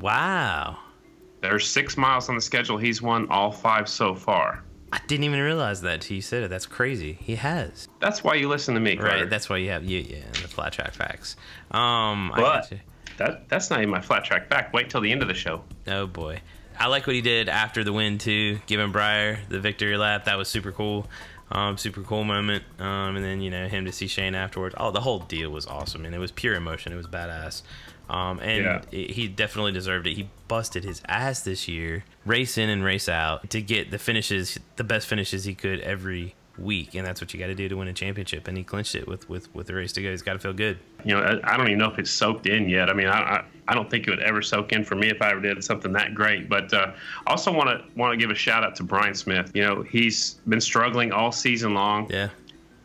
Wow. 0.00 0.78
There's 1.40 1.66
six 1.68 1.96
miles 1.96 2.28
on 2.28 2.34
the 2.34 2.40
schedule. 2.40 2.76
He's 2.78 3.00
won 3.00 3.28
all 3.30 3.50
five 3.52 3.88
so 3.88 4.14
far. 4.14 4.62
I 4.92 5.00
didn't 5.06 5.24
even 5.24 5.40
realize 5.40 5.82
that 5.82 6.00
till 6.00 6.16
you 6.16 6.22
said 6.22 6.42
it. 6.42 6.48
That's 6.48 6.66
crazy. 6.66 7.18
He 7.20 7.36
has. 7.36 7.88
That's 8.00 8.24
why 8.24 8.34
you 8.34 8.48
listen 8.48 8.74
to 8.74 8.80
me, 8.80 8.96
Carter. 8.96 9.20
Right. 9.22 9.30
That's 9.30 9.48
why 9.48 9.58
you 9.58 9.70
have 9.70 9.84
you 9.84 10.00
yeah 10.00 10.24
the 10.32 10.48
flat 10.48 10.72
track 10.72 10.94
facts. 10.94 11.36
Um. 11.70 12.32
But 12.34 12.72
that 13.18 13.48
that's 13.48 13.70
not 13.70 13.80
even 13.80 13.90
my 13.90 14.00
flat 14.00 14.24
track 14.24 14.48
back. 14.48 14.72
Wait 14.72 14.90
till 14.90 15.00
the 15.00 15.12
end 15.12 15.22
of 15.22 15.28
the 15.28 15.34
show. 15.34 15.62
Oh 15.86 16.06
boy. 16.06 16.40
I 16.78 16.86
like 16.86 17.06
what 17.06 17.14
he 17.14 17.20
did 17.20 17.50
after 17.50 17.84
the 17.84 17.92
win 17.92 18.16
too, 18.16 18.58
giving 18.66 18.90
Briar 18.90 19.40
the 19.50 19.60
victory 19.60 19.98
lap. 19.98 20.24
That 20.24 20.38
was 20.38 20.48
super 20.48 20.72
cool. 20.72 21.06
Um, 21.52 21.76
super 21.76 22.02
cool 22.02 22.24
moment. 22.24 22.64
Um, 22.78 23.16
and 23.16 23.24
then 23.24 23.40
you 23.40 23.50
know 23.50 23.68
him 23.68 23.84
to 23.84 23.92
see 23.92 24.06
Shane 24.06 24.34
afterwards. 24.34 24.74
Oh, 24.78 24.90
the 24.90 25.00
whole 25.00 25.18
deal 25.18 25.50
was 25.50 25.66
awesome, 25.66 26.06
and 26.06 26.14
it 26.14 26.18
was 26.18 26.30
pure 26.30 26.54
emotion. 26.54 26.92
It 26.92 26.96
was 26.96 27.06
badass. 27.06 27.62
Um, 28.10 28.40
and 28.40 28.64
Yeah. 28.64 28.82
it- 28.90 29.10
he 29.12 29.28
definitely 29.28 29.72
deserved 29.72 30.06
it. 30.06 30.14
He 30.16 30.28
busted 30.48 30.82
his 30.84 31.00
ass 31.08 31.40
this 31.42 31.68
year, 31.68 32.04
race 32.26 32.58
in 32.58 32.68
and 32.68 32.82
race 32.84 33.08
out, 33.08 33.48
to 33.50 33.62
get 33.62 33.90
the 33.92 33.98
finishes, 33.98 34.58
the 34.76 34.84
best 34.84 35.06
finishes 35.06 35.44
he 35.44 35.54
could 35.54 35.78
every 35.80 36.34
week, 36.58 36.94
and 36.94 37.06
that's 37.06 37.20
what 37.22 37.32
you 37.32 37.40
got 37.40 37.46
to 37.46 37.54
do 37.54 37.68
to 37.70 37.76
win 37.76 37.88
a 37.88 37.92
championship. 37.92 38.46
And 38.48 38.58
he 38.58 38.64
clinched 38.64 38.94
it 38.94 39.06
with 39.08 39.30
with 39.30 39.48
with 39.54 39.68
the 39.68 39.74
race 39.74 39.92
to 39.92 40.02
go. 40.02 40.10
He's 40.10 40.20
got 40.22 40.34
to 40.34 40.38
feel 40.40 40.52
good. 40.52 40.78
You 41.04 41.14
know, 41.14 41.22
I, 41.22 41.54
I 41.54 41.56
don't 41.56 41.68
even 41.68 41.78
know 41.78 41.90
if 41.90 41.98
it's 41.98 42.10
soaked 42.10 42.46
in 42.46 42.68
yet. 42.68 42.90
I 42.90 42.92
mean, 42.92 43.06
I, 43.06 43.18
I 43.36 43.44
I 43.68 43.74
don't 43.74 43.88
think 43.88 44.06
it 44.08 44.10
would 44.10 44.20
ever 44.20 44.42
soak 44.42 44.72
in 44.72 44.84
for 44.84 44.96
me 44.96 45.08
if 45.08 45.22
I 45.22 45.30
ever 45.30 45.40
did 45.40 45.62
something 45.64 45.92
that 45.92 46.14
great. 46.14 46.48
But 46.48 46.74
uh, 46.74 46.90
I 47.26 47.30
also 47.30 47.52
want 47.52 47.70
to 47.70 47.84
want 47.98 48.12
to 48.12 48.16
give 48.18 48.30
a 48.30 48.34
shout 48.34 48.64
out 48.64 48.74
to 48.76 48.82
Brian 48.82 49.14
Smith. 49.14 49.52
You 49.54 49.62
know, 49.62 49.82
he's 49.82 50.34
been 50.48 50.60
struggling 50.60 51.12
all 51.12 51.30
season 51.32 51.72
long. 51.72 52.10
Yeah. 52.10 52.28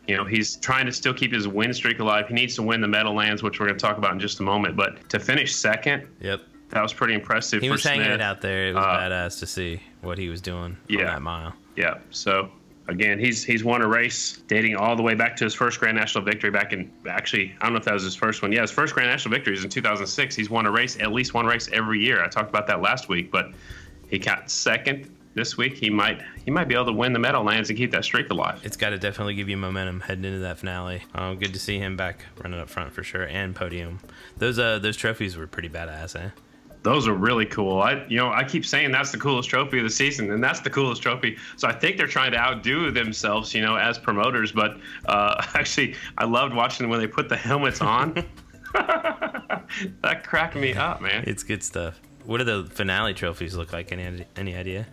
You 0.08 0.16
know, 0.16 0.24
he's 0.24 0.56
trying 0.56 0.86
to 0.86 0.92
still 0.92 1.12
keep 1.14 1.32
his 1.32 1.48
win 1.48 1.72
streak 1.74 1.98
alive. 1.98 2.28
He 2.28 2.34
needs 2.34 2.54
to 2.56 2.62
win 2.62 2.80
the 2.80 2.86
Meadowlands, 2.88 3.42
which 3.42 3.58
we're 3.58 3.66
going 3.66 3.78
to 3.78 3.84
talk 3.84 3.98
about 3.98 4.12
in 4.12 4.20
just 4.20 4.38
a 4.40 4.42
moment. 4.44 4.76
But 4.76 5.08
to 5.10 5.18
finish 5.18 5.54
second, 5.56 6.06
Yep. 6.20 6.42
that 6.70 6.82
was 6.82 6.92
pretty 6.92 7.14
impressive. 7.14 7.60
He 7.60 7.68
for 7.68 7.72
was 7.72 7.82
hanging 7.84 8.04
Smith. 8.04 8.14
it 8.14 8.20
out 8.20 8.40
there. 8.40 8.68
It 8.68 8.74
was 8.74 8.84
Uh, 8.84 8.88
badass 8.98 9.38
to 9.40 9.46
see 9.46 9.80
what 10.02 10.16
he 10.18 10.28
was 10.28 10.40
doing 10.40 10.62
on 10.62 10.76
Yeah. 10.88 11.04
that 11.06 11.22
mile. 11.22 11.54
Yeah. 11.76 11.94
So 12.10 12.50
again, 12.88 13.18
he's 13.18 13.42
he's 13.42 13.64
won 13.64 13.82
a 13.82 13.88
race 13.88 14.42
dating 14.46 14.76
all 14.76 14.94
the 14.94 15.02
way 15.02 15.14
back 15.14 15.34
to 15.36 15.44
his 15.44 15.54
first 15.54 15.80
Grand 15.80 15.96
National 15.96 16.22
victory 16.22 16.50
back 16.50 16.72
in 16.72 16.88
actually 17.08 17.52
I 17.60 17.64
don't 17.64 17.72
know 17.72 17.78
if 17.80 17.84
that 17.86 17.94
was 17.94 18.04
his 18.04 18.14
first 18.14 18.42
one. 18.42 18.52
Yeah, 18.52 18.60
his 18.62 18.70
first 18.70 18.94
Grand 18.94 19.10
National 19.10 19.32
victory 19.34 19.52
was 19.54 19.64
in 19.64 19.70
2006. 19.70 20.36
He's 20.36 20.50
won 20.50 20.66
a 20.66 20.70
race 20.70 20.96
at 21.00 21.10
least 21.12 21.34
one 21.34 21.46
race 21.46 21.68
every 21.72 22.00
year. 22.00 22.22
I 22.22 22.28
talked 22.28 22.48
about 22.48 22.68
that 22.68 22.80
last 22.80 23.08
week, 23.08 23.32
but 23.32 23.50
he 24.08 24.20
got 24.20 24.48
second 24.52 25.10
this 25.36 25.56
week. 25.56 25.76
He 25.76 25.88
might 25.88 26.20
he 26.44 26.50
might 26.50 26.66
be 26.66 26.74
able 26.74 26.86
to 26.86 26.92
win 26.92 27.12
the 27.12 27.20
Meadowlands 27.20 27.70
and 27.70 27.78
keep 27.78 27.92
that 27.92 28.04
streak 28.04 28.30
alive. 28.30 28.60
It's 28.64 28.76
got 28.76 28.90
to 28.90 28.98
definitely 28.98 29.34
give 29.34 29.48
you 29.48 29.56
momentum 29.56 30.00
heading 30.00 30.24
into 30.24 30.40
that 30.40 30.58
finale. 30.58 31.04
Uh, 31.14 31.34
good 31.34 31.52
to 31.52 31.60
see 31.60 31.78
him 31.78 31.96
back 31.96 32.24
running 32.42 32.58
up 32.58 32.68
front 32.68 32.92
for 32.92 33.04
sure, 33.04 33.24
and 33.24 33.54
podium. 33.54 34.00
Those 34.38 34.58
uh 34.58 34.80
those 34.80 34.96
trophies 34.96 35.36
were 35.36 35.46
pretty 35.46 35.68
badass, 35.68 36.16
eh? 36.16 36.30
Those 36.82 37.08
are 37.08 37.14
really 37.14 37.46
cool. 37.46 37.80
I 37.80 38.04
you 38.08 38.16
know 38.16 38.32
I 38.32 38.42
keep 38.42 38.66
saying 38.66 38.90
that's 38.90 39.12
the 39.12 39.18
coolest 39.18 39.48
trophy 39.48 39.78
of 39.78 39.84
the 39.84 39.90
season, 39.90 40.32
and 40.32 40.42
that's 40.42 40.60
the 40.60 40.70
coolest 40.70 41.02
trophy. 41.02 41.36
So 41.56 41.68
I 41.68 41.72
think 41.72 41.98
they're 41.98 42.06
trying 42.06 42.32
to 42.32 42.38
outdo 42.38 42.90
themselves, 42.90 43.54
you 43.54 43.62
know, 43.62 43.76
as 43.76 43.98
promoters. 43.98 44.50
But 44.50 44.78
uh, 45.04 45.44
actually, 45.54 45.94
I 46.18 46.24
loved 46.24 46.54
watching 46.54 46.88
when 46.88 46.98
they 46.98 47.06
put 47.06 47.28
the 47.28 47.36
helmets 47.36 47.80
on. 47.80 48.24
that 50.02 50.24
cracked 50.24 50.56
me 50.56 50.74
up, 50.74 51.00
man. 51.00 51.24
It's 51.26 51.42
good 51.42 51.62
stuff. 51.62 52.00
What 52.24 52.38
do 52.38 52.44
the 52.44 52.68
finale 52.70 53.14
trophies 53.14 53.54
look 53.54 53.72
like? 53.72 53.92
Any 53.92 54.26
any 54.36 54.56
idea? 54.56 54.86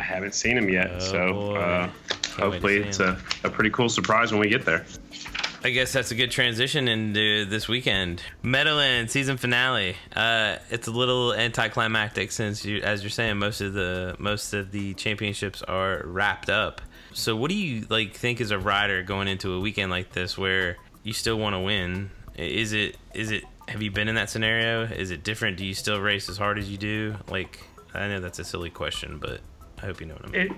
I 0.00 0.02
haven't 0.02 0.34
seen 0.34 0.56
him 0.56 0.70
yet, 0.70 0.90
Oh, 0.94 0.98
so 0.98 1.54
uh, 1.56 1.86
Can't 1.86 1.92
wait 1.92 2.36
to 2.36 2.40
hopefully 2.42 2.76
it's 2.78 3.00
a, 3.00 3.20
a 3.44 3.50
pretty 3.50 3.68
cool 3.70 3.90
surprise 3.90 4.32
when 4.32 4.40
we 4.40 4.48
get 4.48 4.64
there. 4.64 4.86
I 5.62 5.68
guess 5.68 5.92
that's 5.92 6.10
a 6.10 6.14
good 6.14 6.30
transition 6.30 6.88
into 6.88 7.44
this 7.44 7.68
weekend. 7.68 8.22
Meadowland 8.42 9.10
season 9.10 9.36
finale. 9.36 9.94
Uh, 10.16 10.56
it's 10.70 10.88
a 10.88 10.90
little 10.90 11.34
anticlimactic 11.34 12.32
since 12.32 12.64
you, 12.64 12.80
as 12.80 13.02
you're 13.02 13.10
saying, 13.10 13.36
most 13.36 13.60
of 13.60 13.74
the 13.74 14.16
most 14.18 14.54
of 14.54 14.72
the 14.72 14.94
championships 14.94 15.60
are 15.62 16.00
wrapped 16.06 16.48
up. 16.48 16.80
So, 17.12 17.36
what 17.36 17.50
do 17.50 17.56
you 17.56 17.84
like 17.90 18.14
think 18.14 18.40
as 18.40 18.52
a 18.52 18.58
rider 18.58 19.02
going 19.02 19.28
into 19.28 19.52
a 19.52 19.60
weekend 19.60 19.90
like 19.90 20.12
this 20.12 20.38
where 20.38 20.78
you 21.02 21.12
still 21.12 21.38
want 21.38 21.54
to 21.56 21.60
win? 21.60 22.10
Is 22.36 22.72
it 22.72 22.96
is 23.12 23.30
it? 23.30 23.44
Have 23.68 23.82
you 23.82 23.90
been 23.90 24.08
in 24.08 24.14
that 24.14 24.30
scenario? 24.30 24.84
Is 24.84 25.10
it 25.10 25.22
different? 25.24 25.58
Do 25.58 25.66
you 25.66 25.74
still 25.74 26.00
race 26.00 26.30
as 26.30 26.38
hard 26.38 26.58
as 26.58 26.70
you 26.70 26.78
do? 26.78 27.16
Like, 27.28 27.60
I 27.92 28.08
know 28.08 28.20
that's 28.20 28.38
a 28.38 28.44
silly 28.44 28.70
question, 28.70 29.18
but 29.18 29.40
I 29.82 29.86
hope 29.86 30.00
you 30.00 30.06
know 30.06 30.14
what 30.14 30.26
I 30.26 30.30
mean. 30.30 30.40
It 30.42 30.52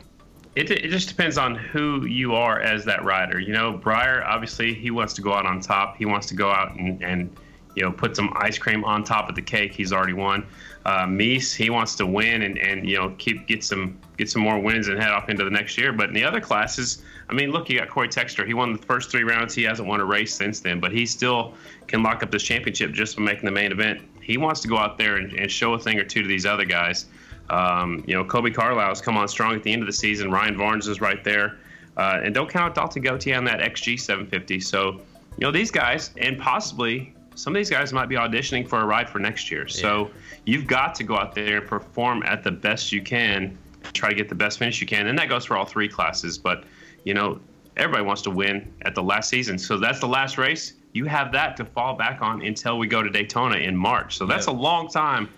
it, 0.55 0.71
it 0.71 0.91
just 0.91 1.09
depends 1.09 1.39
on 1.39 1.55
who 1.55 2.05
you 2.07 2.35
are 2.35 2.61
as 2.61 2.85
that 2.85 3.05
rider. 3.05 3.41
You 3.41 3.55
know, 3.55 3.73
Briar 3.73 4.23
obviously 4.25 4.75
he 4.75 4.91
wants 4.91 5.15
to 5.15 5.23
go 5.23 5.33
out 5.33 5.47
on 5.47 5.61
top. 5.61 5.97
He 5.97 6.05
wants 6.05 6.27
to 6.27 6.35
go 6.35 6.51
out 6.51 6.77
and, 6.77 7.03
and 7.03 7.35
you 7.75 7.83
know 7.83 7.91
put 7.91 8.15
some 8.17 8.31
ice 8.37 8.59
cream 8.59 8.85
on 8.85 9.03
top 9.03 9.29
of 9.31 9.35
the 9.35 9.43
cake. 9.43 9.73
He's 9.73 9.93
already 9.93 10.13
won. 10.13 10.47
Uh, 10.85 11.07
Mees 11.07 11.55
he 11.55 11.71
wants 11.71 11.95
to 11.97 12.07
win 12.07 12.43
and, 12.43 12.59
and 12.59 12.89
you 12.89 12.99
know 12.99 13.15
keep 13.17 13.47
get 13.47 13.65
some 13.65 13.99
get 14.19 14.29
some 14.29 14.43
more 14.43 14.59
wins 14.59 14.89
and 14.89 15.01
head 15.01 15.11
off 15.11 15.31
into 15.31 15.45
the 15.45 15.51
next 15.51 15.79
year. 15.79 15.93
But 15.93 16.09
in 16.09 16.15
the 16.15 16.25
other 16.25 16.41
classes, 16.41 17.03
I 17.31 17.35
mean, 17.35 17.51
look, 17.51 17.71
you 17.71 17.79
got 17.79 17.89
Corey 17.89 18.09
Texter. 18.09 18.47
He 18.47 18.53
won 18.53 18.75
the 18.75 18.83
first 18.83 19.11
three 19.11 19.25
rounds. 19.25 19.55
He 19.55 19.63
hasn't 19.63 19.89
won 19.89 20.01
a 20.01 20.05
race 20.05 20.35
since 20.35 20.61
then, 20.61 20.81
but 20.81 20.93
he 20.93 21.07
still 21.07 21.55
can 21.87 22.03
lock 22.03 22.23
up 22.23 22.31
this 22.31 22.43
championship 22.43 22.93
just 22.93 23.15
from 23.15 23.25
making 23.25 23.47
the 23.47 23.53
main 23.53 23.73
event. 23.73 24.03
He 24.21 24.37
wants 24.37 24.61
to 24.61 24.69
go 24.69 24.77
out 24.77 24.99
there 24.99 25.17
and, 25.17 25.33
and 25.33 25.51
show 25.51 25.73
a 25.73 25.79
thing 25.79 25.99
or 25.99 26.05
two 26.05 26.21
to 26.21 26.29
these 26.29 26.45
other 26.45 26.67
guys. 26.67 27.07
Um, 27.51 28.03
you 28.07 28.15
know, 28.15 28.25
Colby 28.25 28.51
Carlisle's 28.51 29.01
come 29.01 29.17
on 29.17 29.29
strong 29.29 29.55
at 29.55 29.63
the 29.63 29.73
end 29.73 29.83
of 29.83 29.87
the 29.87 29.93
season. 29.93 30.31
Ryan 30.31 30.57
Varnes 30.57 30.89
is 30.89 31.01
right 31.01 31.23
there. 31.23 31.59
Uh, 31.97 32.21
and 32.23 32.35
don't 32.35 32.49
count 32.49 32.75
Dalton 32.75 33.03
Gauthier 33.03 33.37
on 33.37 33.45
that 33.45 33.61
XG 33.61 34.01
750. 34.01 34.61
So, 34.61 34.93
you 34.93 35.01
know, 35.41 35.51
these 35.51 35.71
guys, 35.71 36.11
and 36.17 36.39
possibly 36.39 37.15
some 37.35 37.55
of 37.55 37.59
these 37.59 37.71
guys 37.71 37.93
might 37.93 38.09
be 38.09 38.17
auditioning 38.17 38.67
for 38.67 38.81
a 38.81 38.87
ride 38.87 39.09
for 39.09 39.19
next 39.19 39.51
year. 39.51 39.67
Yeah. 39.69 39.75
So 39.75 40.11
you've 40.45 40.67
got 40.67 40.95
to 40.97 41.05
go 41.05 41.17
out 41.17 41.35
there 41.35 41.59
and 41.59 41.67
perform 41.67 42.23
at 42.25 42.43
the 42.43 42.51
best 42.51 42.93
you 42.93 43.03
can, 43.03 43.59
try 43.93 44.09
to 44.09 44.15
get 44.15 44.29
the 44.29 44.35
best 44.35 44.59
finish 44.59 44.81
you 44.81 44.87
can. 44.87 45.07
And 45.09 45.19
that 45.19 45.29
goes 45.29 45.45
for 45.45 45.57
all 45.57 45.67
three 45.67 45.89
classes. 45.89 46.39
But, 46.39 46.65
you 47.05 47.15
know, 47.15 47.41
everybody 47.77 48.05
wants 48.05 48.23
to 48.23 48.31
win 48.31 48.73
at 48.83 48.95
the 48.95 49.03
last 49.03 49.29
season. 49.29 49.59
So 49.59 49.79
that's 49.79 50.01
the 50.01 50.09
last 50.09 50.39
race. 50.39 50.75
You 50.93 51.07
have 51.07 51.33
that 51.33 51.57
to 51.57 51.65
fall 51.65 51.95
back 51.95 52.21
on 52.23 52.43
until 52.43 52.79
we 52.79 52.87
go 52.87 53.03
to 53.03 53.11
Daytona 53.11 53.57
in 53.57 53.77
March. 53.77 54.17
So 54.17 54.27
that's 54.27 54.47
a 54.47 54.53
long 54.53 54.89
time 54.89 55.29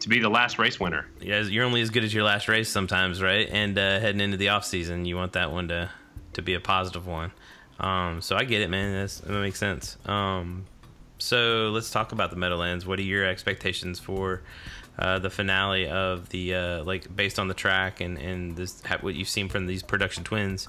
to 0.00 0.08
be 0.08 0.18
the 0.18 0.28
last 0.28 0.58
race 0.58 0.80
winner. 0.80 1.06
Yeah, 1.20 1.40
you're 1.42 1.64
only 1.64 1.80
as 1.80 1.90
good 1.90 2.04
as 2.04 2.12
your 2.12 2.24
last 2.24 2.48
race 2.48 2.68
sometimes, 2.68 3.22
right? 3.22 3.48
And 3.50 3.78
uh, 3.78 4.00
heading 4.00 4.20
into 4.20 4.36
the 4.36 4.48
off 4.48 4.64
season, 4.64 5.04
you 5.04 5.16
want 5.16 5.32
that 5.34 5.52
one 5.52 5.68
to 5.68 5.90
to 6.32 6.42
be 6.42 6.54
a 6.54 6.60
positive 6.60 7.06
one. 7.06 7.32
Um, 7.78 8.20
so 8.20 8.36
I 8.36 8.44
get 8.44 8.60
it, 8.60 8.70
man. 8.70 8.92
That's, 8.92 9.20
that 9.20 9.32
makes 9.32 9.58
sense. 9.58 9.96
Um, 10.06 10.66
so 11.18 11.70
let's 11.72 11.90
talk 11.90 12.12
about 12.12 12.30
the 12.30 12.36
Meadowlands. 12.36 12.86
What 12.86 12.98
are 12.98 13.02
your 13.02 13.24
expectations 13.24 13.98
for 13.98 14.42
uh, 14.98 15.18
the 15.18 15.30
finale 15.30 15.88
of 15.88 16.28
the 16.28 16.54
uh, 16.54 16.84
like 16.84 17.14
based 17.14 17.38
on 17.38 17.48
the 17.48 17.54
track 17.54 18.00
and 18.00 18.18
and 18.18 18.56
this 18.56 18.82
what 19.00 19.14
you've 19.14 19.28
seen 19.28 19.48
from 19.48 19.66
these 19.66 19.82
production 19.82 20.24
twins? 20.24 20.68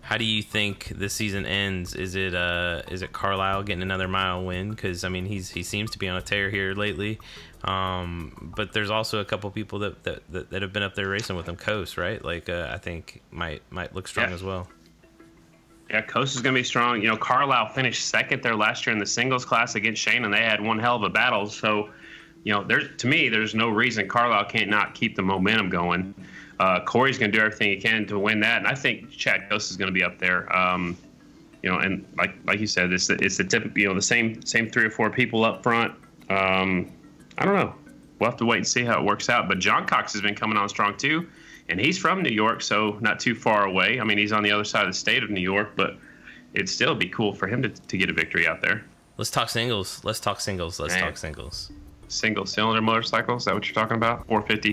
How 0.00 0.16
do 0.16 0.24
you 0.24 0.42
think 0.42 0.88
this 0.88 1.12
season 1.12 1.46
ends? 1.46 1.94
Is 1.94 2.14
it 2.14 2.34
uh 2.34 2.82
is 2.90 3.02
it 3.02 3.12
Carlisle 3.12 3.64
getting 3.64 3.82
another 3.82 4.08
mile 4.08 4.44
win? 4.44 4.70
Because 4.70 5.04
I 5.04 5.08
mean 5.08 5.26
he's 5.26 5.50
he 5.50 5.62
seems 5.62 5.90
to 5.92 5.98
be 5.98 6.08
on 6.08 6.16
a 6.16 6.22
tear 6.22 6.50
here 6.50 6.74
lately. 6.74 7.18
Um, 7.64 8.52
but 8.56 8.72
there's 8.72 8.90
also 8.90 9.20
a 9.20 9.24
couple 9.24 9.50
people 9.50 9.80
that, 9.80 10.02
that, 10.04 10.22
that, 10.32 10.50
that, 10.50 10.62
have 10.62 10.72
been 10.72 10.82
up 10.82 10.94
there 10.94 11.08
racing 11.08 11.36
with 11.36 11.46
him. 11.46 11.56
Cose, 11.56 11.98
right? 11.98 12.24
Like 12.24 12.48
uh, 12.48 12.70
I 12.72 12.78
think 12.78 13.20
might 13.30 13.62
might 13.70 13.94
look 13.94 14.08
strong 14.08 14.30
yeah. 14.30 14.34
as 14.34 14.42
well. 14.42 14.66
Yeah, 15.90 16.02
Cose 16.02 16.34
is 16.36 16.40
going 16.40 16.54
to 16.54 16.58
be 16.58 16.64
strong. 16.64 17.02
You 17.02 17.08
know, 17.08 17.16
Carlisle 17.16 17.68
finished 17.70 18.08
second 18.08 18.42
there 18.42 18.54
last 18.54 18.86
year 18.86 18.94
in 18.94 19.00
the 19.00 19.06
singles 19.06 19.44
class 19.44 19.74
against 19.74 20.00
Shane, 20.00 20.24
and 20.24 20.32
they 20.32 20.42
had 20.42 20.60
one 20.60 20.78
hell 20.78 20.96
of 20.96 21.02
a 21.02 21.10
battle. 21.10 21.48
So, 21.48 21.90
you 22.44 22.52
know, 22.52 22.62
there's 22.64 22.96
to 22.98 23.06
me, 23.06 23.28
there's 23.28 23.54
no 23.54 23.68
reason 23.68 24.08
Carlisle 24.08 24.46
can't 24.46 24.70
not 24.70 24.94
keep 24.94 25.16
the 25.16 25.22
momentum 25.22 25.68
going. 25.68 26.14
Uh, 26.60 26.84
Corey's 26.84 27.16
going 27.16 27.32
to 27.32 27.38
do 27.38 27.42
everything 27.42 27.70
he 27.70 27.76
can 27.78 28.06
to 28.06 28.18
win 28.18 28.38
that, 28.40 28.58
and 28.58 28.66
I 28.66 28.74
think 28.74 29.10
Chad 29.10 29.48
Cose 29.48 29.70
is 29.70 29.78
going 29.78 29.86
to 29.86 29.98
be 29.98 30.04
up 30.04 30.18
there. 30.18 30.54
Um, 30.54 30.94
you 31.62 31.70
know, 31.70 31.78
and 31.78 32.06
like 32.18 32.34
like 32.44 32.60
you 32.60 32.66
said, 32.66 32.92
it's 32.92 33.06
the, 33.06 33.14
it's 33.14 33.38
the 33.38 33.44
typical, 33.44 33.78
you 33.78 33.88
know, 33.88 33.94
the 33.94 34.02
same 34.02 34.42
same 34.42 34.68
three 34.68 34.84
or 34.84 34.90
four 34.90 35.08
people 35.08 35.42
up 35.42 35.62
front. 35.62 35.94
Um, 36.28 36.92
I 37.38 37.46
don't 37.46 37.54
know. 37.54 37.74
We'll 38.18 38.28
have 38.28 38.38
to 38.40 38.44
wait 38.44 38.58
and 38.58 38.68
see 38.68 38.84
how 38.84 39.00
it 39.00 39.06
works 39.06 39.30
out. 39.30 39.48
But 39.48 39.58
Johncox 39.58 40.12
has 40.12 40.20
been 40.20 40.34
coming 40.34 40.58
on 40.58 40.68
strong 40.68 40.98
too, 40.98 41.26
and 41.70 41.80
he's 41.80 41.96
from 41.96 42.22
New 42.22 42.28
York, 42.30 42.60
so 42.60 42.98
not 43.00 43.20
too 43.20 43.34
far 43.34 43.64
away. 43.64 43.98
I 43.98 44.04
mean, 44.04 44.18
he's 44.18 44.32
on 44.32 44.42
the 44.42 44.52
other 44.52 44.64
side 44.64 44.84
of 44.84 44.90
the 44.90 44.98
state 44.98 45.22
of 45.22 45.30
New 45.30 45.40
York, 45.40 45.70
but 45.76 45.96
it'd 46.52 46.68
still 46.68 46.94
be 46.94 47.08
cool 47.08 47.32
for 47.32 47.48
him 47.48 47.62
to, 47.62 47.70
to 47.70 47.96
get 47.96 48.10
a 48.10 48.12
victory 48.12 48.46
out 48.46 48.60
there. 48.60 48.84
Let's 49.16 49.30
talk 49.30 49.48
singles. 49.48 50.02
Let's 50.04 50.20
talk 50.20 50.40
singles. 50.42 50.78
Let's 50.78 50.92
Man. 50.92 51.04
talk 51.04 51.16
singles. 51.16 51.72
Single 52.10 52.44
cylinder 52.44 52.82
motorcycles. 52.82 53.42
Is 53.42 53.46
that 53.46 53.54
what 53.54 53.66
you're 53.66 53.74
talking 53.74 53.96
about? 53.96 54.26
450, 54.26 54.72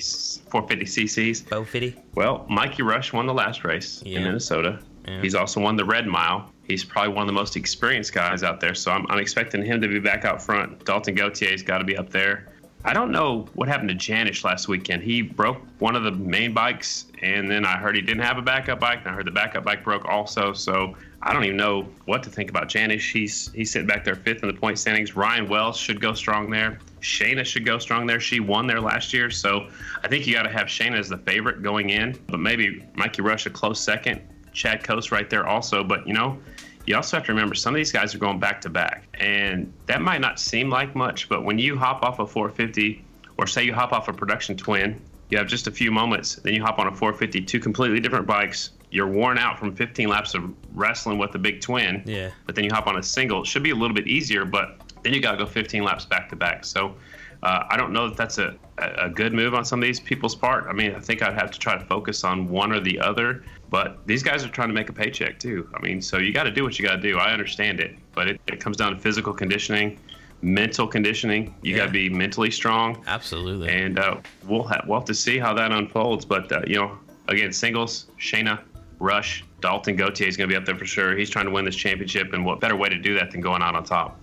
450 0.50 0.86
cc's. 1.06 1.42
450. 1.42 2.02
Well, 2.16 2.46
Mikey 2.50 2.84
Rush 2.84 3.14
won 3.14 3.28
the 3.28 3.34
last 3.34 3.64
race 3.64 4.02
yeah. 4.06 4.18
in 4.18 4.24
Minnesota. 4.26 4.80
Yeah. 5.08 5.22
He's 5.22 5.36
also 5.36 5.62
won 5.62 5.76
the 5.76 5.86
Red 5.86 6.08
Mile. 6.08 6.52
He's 6.64 6.84
probably 6.84 7.14
one 7.14 7.22
of 7.22 7.28
the 7.28 7.34
most 7.34 7.56
experienced 7.56 8.14
guys 8.14 8.44
out 8.44 8.60
there, 8.60 8.76
so 8.76 8.92
I'm, 8.92 9.06
I'm 9.10 9.20
expecting 9.20 9.64
him 9.64 9.80
to 9.82 9.88
be 9.88 10.00
back 10.00 10.26
out 10.26 10.42
front. 10.42 10.84
Dalton 10.84 11.16
Gauthier's 11.16 11.64
got 11.64 11.78
to 11.78 11.86
be 11.86 11.96
up 11.96 12.10
there. 12.10 12.48
I 12.84 12.94
don't 12.94 13.12
know 13.12 13.48
what 13.54 13.68
happened 13.68 13.90
to 13.90 13.96
Janish 13.96 14.44
last 14.44 14.68
weekend. 14.68 15.04
He 15.04 15.22
broke 15.22 15.58
one 15.80 15.96
of 15.96 16.04
the 16.04 16.12
main 16.12 16.54
bikes, 16.54 17.06
and 17.22 17.50
then 17.50 17.66
I 17.66 17.78
heard 17.78 17.96
he 17.96 18.02
didn't 18.02 18.24
have 18.24 18.38
a 18.38 18.42
backup 18.42 18.80
bike, 18.80 19.00
and 19.00 19.10
I 19.10 19.14
heard 19.14 19.26
the 19.28 19.32
backup 19.32 19.64
bike 19.64 19.84
broke 19.84 20.06
also. 20.06 20.54
So 20.54 20.96
I 21.22 21.34
don't 21.34 21.44
even 21.44 21.58
know 21.58 21.88
what 22.06 22.24
to 22.24 22.30
think 22.30 22.50
about 22.50 22.70
Janish. 22.70 23.12
He's 23.12 23.52
he's 23.54 23.72
sitting 23.72 23.88
back 23.88 24.06
there 24.06 24.16
fifth 24.16 24.44
in 24.44 24.48
the 24.48 24.60
point 24.60 24.80
standings. 24.80 25.16
Ryan 25.16 25.50
Wells 25.50 25.78
should 25.78 26.00
go 26.00 26.14
strong 26.14 26.50
there. 26.50 26.80
Shayna 27.02 27.46
should 27.46 27.66
go 27.66 27.78
strong 27.78 28.08
there. 28.08 28.20
She 28.20 28.40
won 28.40 28.68
there 28.68 28.82
last 28.82 29.14
year, 29.14 29.30
so 29.30 29.70
I 30.04 30.08
think 30.08 30.28
you 30.28 30.34
got 30.34 30.44
to 30.44 30.52
have 30.52 30.68
Shayna 30.68 30.98
as 30.98 31.10
the 31.10 31.18
favorite 31.18 31.62
going 31.62 31.92
in, 31.92 32.20
but 32.28 32.40
maybe 32.40 32.86
Mikey 32.96 33.22
Rush 33.22 33.46
a 33.46 33.50
close 33.50 33.80
second. 33.80 34.22
Chad 34.54 34.84
Cose 34.84 35.12
right 35.12 35.30
there 35.30 35.46
also, 35.46 35.84
but 35.84 36.08
you 36.08 36.14
know 36.14 36.40
you 36.88 36.96
also 36.96 37.18
have 37.18 37.26
to 37.26 37.34
remember 37.34 37.54
some 37.54 37.76
of 37.76 37.78
these 37.78 37.92
guys 37.92 38.16
are 38.16 38.18
going 38.18 38.40
back 38.40 38.62
to 38.62 38.70
back, 38.70 39.08
and 39.20 39.72
that 39.86 40.02
might 40.02 40.22
not 40.22 40.40
seem 40.40 40.70
like 40.70 40.96
much, 40.96 41.28
but 41.28 41.44
when 41.44 41.60
you 41.60 41.78
hop 41.78 42.02
off 42.02 42.20
a 42.20 42.26
450, 42.26 43.04
or 43.38 43.46
say 43.46 43.64
you 43.64 43.74
hop 43.74 43.92
off 43.92 44.08
a 44.08 44.14
production 44.14 44.56
twin, 44.56 45.00
you 45.30 45.38
have 45.38 45.48
just 45.48 45.68
a 45.68 45.72
few 45.72 45.92
moments, 45.92 46.36
then 46.36 46.54
you 46.54 46.64
hop 46.64 46.80
on 46.80 46.88
a 46.88 46.92
450, 46.92 47.42
two 47.42 47.60
completely 47.60 48.00
different 48.00 48.26
bikes. 48.26 48.72
You're 48.90 49.08
worn 49.08 49.38
out 49.38 49.60
from 49.60 49.76
15 49.76 50.08
laps 50.08 50.34
of 50.34 50.50
wrestling 50.74 51.18
with 51.18 51.34
the 51.34 51.40
big 51.40 51.60
twin. 51.60 52.02
Yeah. 52.06 52.32
But 52.46 52.56
then 52.56 52.64
you 52.64 52.72
hop 52.72 52.88
on 52.88 52.98
a 52.98 53.04
single. 53.04 53.42
It 53.42 53.48
should 53.48 53.64
be 53.64 53.72
a 53.72 53.76
little 53.76 53.94
bit 53.94 54.08
easier, 54.08 54.46
but 54.46 54.80
then 55.08 55.14
you 55.14 55.22
got 55.22 55.32
to 55.32 55.38
go 55.38 55.46
15 55.46 55.84
laps 55.84 56.04
back 56.04 56.28
to 56.30 56.36
back. 56.36 56.66
So 56.66 56.94
uh, 57.42 57.64
I 57.70 57.78
don't 57.78 57.94
know 57.94 58.10
that 58.10 58.18
that's 58.18 58.40
a, 58.40 58.56
a 58.78 59.10
good 59.10 59.34
move 59.34 59.54
on 59.54 59.64
some 59.64 59.80
of 59.80 59.86
these 59.86 60.02
people's 60.02 60.36
part. 60.36 60.66
I 60.68 60.74
mean, 60.74 60.94
I 60.94 61.00
think 61.00 61.22
I'd 61.22 61.34
have 61.34 61.50
to 61.52 61.60
try 61.60 61.78
to 61.78 61.86
focus 61.86 62.26
on 62.26 62.50
one 62.50 62.74
or 62.74 62.82
the 62.82 63.00
other. 63.00 63.44
But 63.70 64.06
these 64.06 64.22
guys 64.22 64.44
are 64.44 64.50
trying 64.50 64.68
to 64.68 64.74
make 64.74 64.90
a 64.90 64.94
paycheck 64.94 65.40
too. 65.40 65.70
I 65.74 65.82
mean, 65.82 66.02
so 66.02 66.18
you 66.18 66.34
got 66.34 66.44
to 66.44 66.52
do 66.52 66.64
what 66.64 66.78
you 66.78 66.86
got 66.86 66.98
to 66.98 67.02
do. 67.02 67.18
I 67.20 67.32
understand 67.32 67.80
it, 67.80 67.96
but 68.14 68.28
it, 68.28 68.42
it 68.48 68.60
comes 68.60 68.76
down 68.76 68.94
to 68.94 69.00
physical 69.00 69.34
conditioning, 69.34 69.98
mental 70.42 70.88
conditioning. 70.88 71.56
You 71.62 71.72
yeah. 71.72 71.78
got 71.78 71.86
to 71.86 71.92
be 71.92 72.10
mentally 72.10 72.52
strong. 72.52 73.02
Absolutely. 73.08 73.70
And 73.70 74.00
uh, 74.00 74.18
we'll 74.46 74.64
have 74.64 74.84
we'll 74.88 75.00
have 75.00 75.08
to 75.08 75.14
see 75.14 75.38
how 75.38 75.54
that 75.54 75.72
unfolds. 75.72 76.26
But 76.26 76.52
uh, 76.52 76.62
you 76.68 76.76
know, 76.76 76.98
again, 77.30 77.54
singles, 77.54 78.08
Shayna, 78.20 78.60
Rush, 79.00 79.46
Dalton 79.62 79.96
Gauthier 79.96 80.28
is 80.28 80.36
going 80.36 80.50
to 80.50 80.54
be 80.54 80.58
up 80.58 80.66
there 80.66 80.76
for 80.76 80.86
sure. 80.86 81.16
He's 81.16 81.30
trying 81.30 81.46
to 81.46 81.52
win 81.52 81.64
this 81.64 81.76
championship, 81.76 82.34
and 82.34 82.46
what 82.46 82.60
better 82.60 82.76
way 82.76 82.90
to 82.90 82.98
do 82.98 83.14
that 83.16 83.32
than 83.32 83.40
going 83.42 83.62
out 83.62 83.76
on 83.76 83.86
top? 83.86 84.20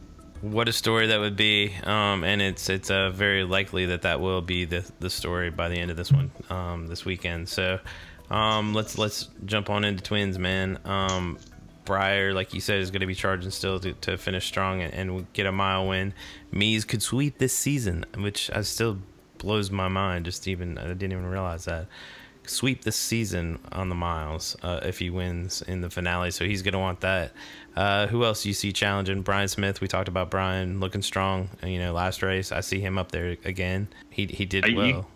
What 0.51 0.69
a 0.69 0.73
story 0.73 1.07
that 1.07 1.19
would 1.19 1.37
be, 1.37 1.73
um, 1.85 2.23
and 2.23 2.43
it's 2.43 2.69
it's 2.69 2.91
uh, 2.91 3.11
very 3.11 3.45
likely 3.45 3.87
that 3.87 4.03
that 4.03 4.21
will 4.21 4.43
be 4.43 4.65
the 4.65 4.85
the 5.01 5.11
story 5.11 5.51
by 5.51 5.69
the 5.69 5.77
end 5.77 5.91
of 5.91 5.97
this 5.97 6.13
one 6.13 6.31
um, 6.51 6.87
this 6.87 7.05
weekend. 7.05 7.49
So 7.49 7.79
um, 8.31 8.75
let's 8.75 8.99
let's 8.99 9.29
jump 9.47 9.71
on 9.71 9.85
into 9.85 10.03
twins, 10.03 10.39
man. 10.39 10.79
Um, 10.85 11.39
Briar, 11.85 12.33
like 12.33 12.55
you 12.55 12.61
said, 12.61 12.81
is 12.81 12.91
going 12.91 13.01
to 13.01 13.07
be 13.07 13.15
charging 13.15 13.51
still 13.51 13.79
to, 13.81 13.93
to 13.93 14.17
finish 14.17 14.47
strong 14.47 14.81
and, 14.81 14.95
and, 14.95 15.33
get 15.35 15.45
a 15.45 15.53
mile 15.53 15.87
win. 15.87 16.15
Mees 16.51 16.85
could 16.85 17.03
sweep 17.03 17.37
this 17.37 17.53
season, 17.53 18.07
which 18.17 18.51
I 18.51 18.63
still 18.63 18.99
blows 19.37 19.71
my 19.71 19.89
mind. 19.89 20.25
Just 20.25 20.49
even 20.49 20.79
I 20.79 20.89
didn't 20.89 21.13
even 21.13 21.27
realize 21.27 21.67
that 21.67 21.87
sweep 22.49 22.83
this 22.83 22.97
season 22.97 23.59
on 23.73 23.89
the 23.89 23.95
miles 23.95 24.57
uh, 24.63 24.81
if 24.83 24.99
he 24.99 25.11
wins 25.11 25.63
in 25.63 25.81
the 25.81 25.91
finale. 25.91 26.31
So 26.31 26.45
he's 26.45 26.63
going 26.63 26.73
to 26.73 26.79
want 26.79 27.01
that. 27.01 27.33
Uh, 27.77 28.07
who 28.07 28.25
else 28.25 28.43
do 28.43 28.49
you 28.49 28.55
see 28.55 28.73
challenging? 28.73 29.23
Brian 29.23 29.49
Smith. 29.49 29.81
We 29.81 29.89
talked 29.89 30.09
about 30.09 30.31
Brian 30.31 30.81
looking 30.81 31.03
strong. 31.03 31.49
You 31.63 31.79
know, 31.79 31.93
last 31.93 32.23
race 32.23 32.53
I 32.53 32.61
see 32.61 32.81
him 32.81 32.99
up 32.99 33.11
there 33.13 33.37
again. 33.45 33.89
He 34.11 34.27
he 34.27 34.45
did 34.45 34.65
well 34.75 34.87
you, 34.87 35.07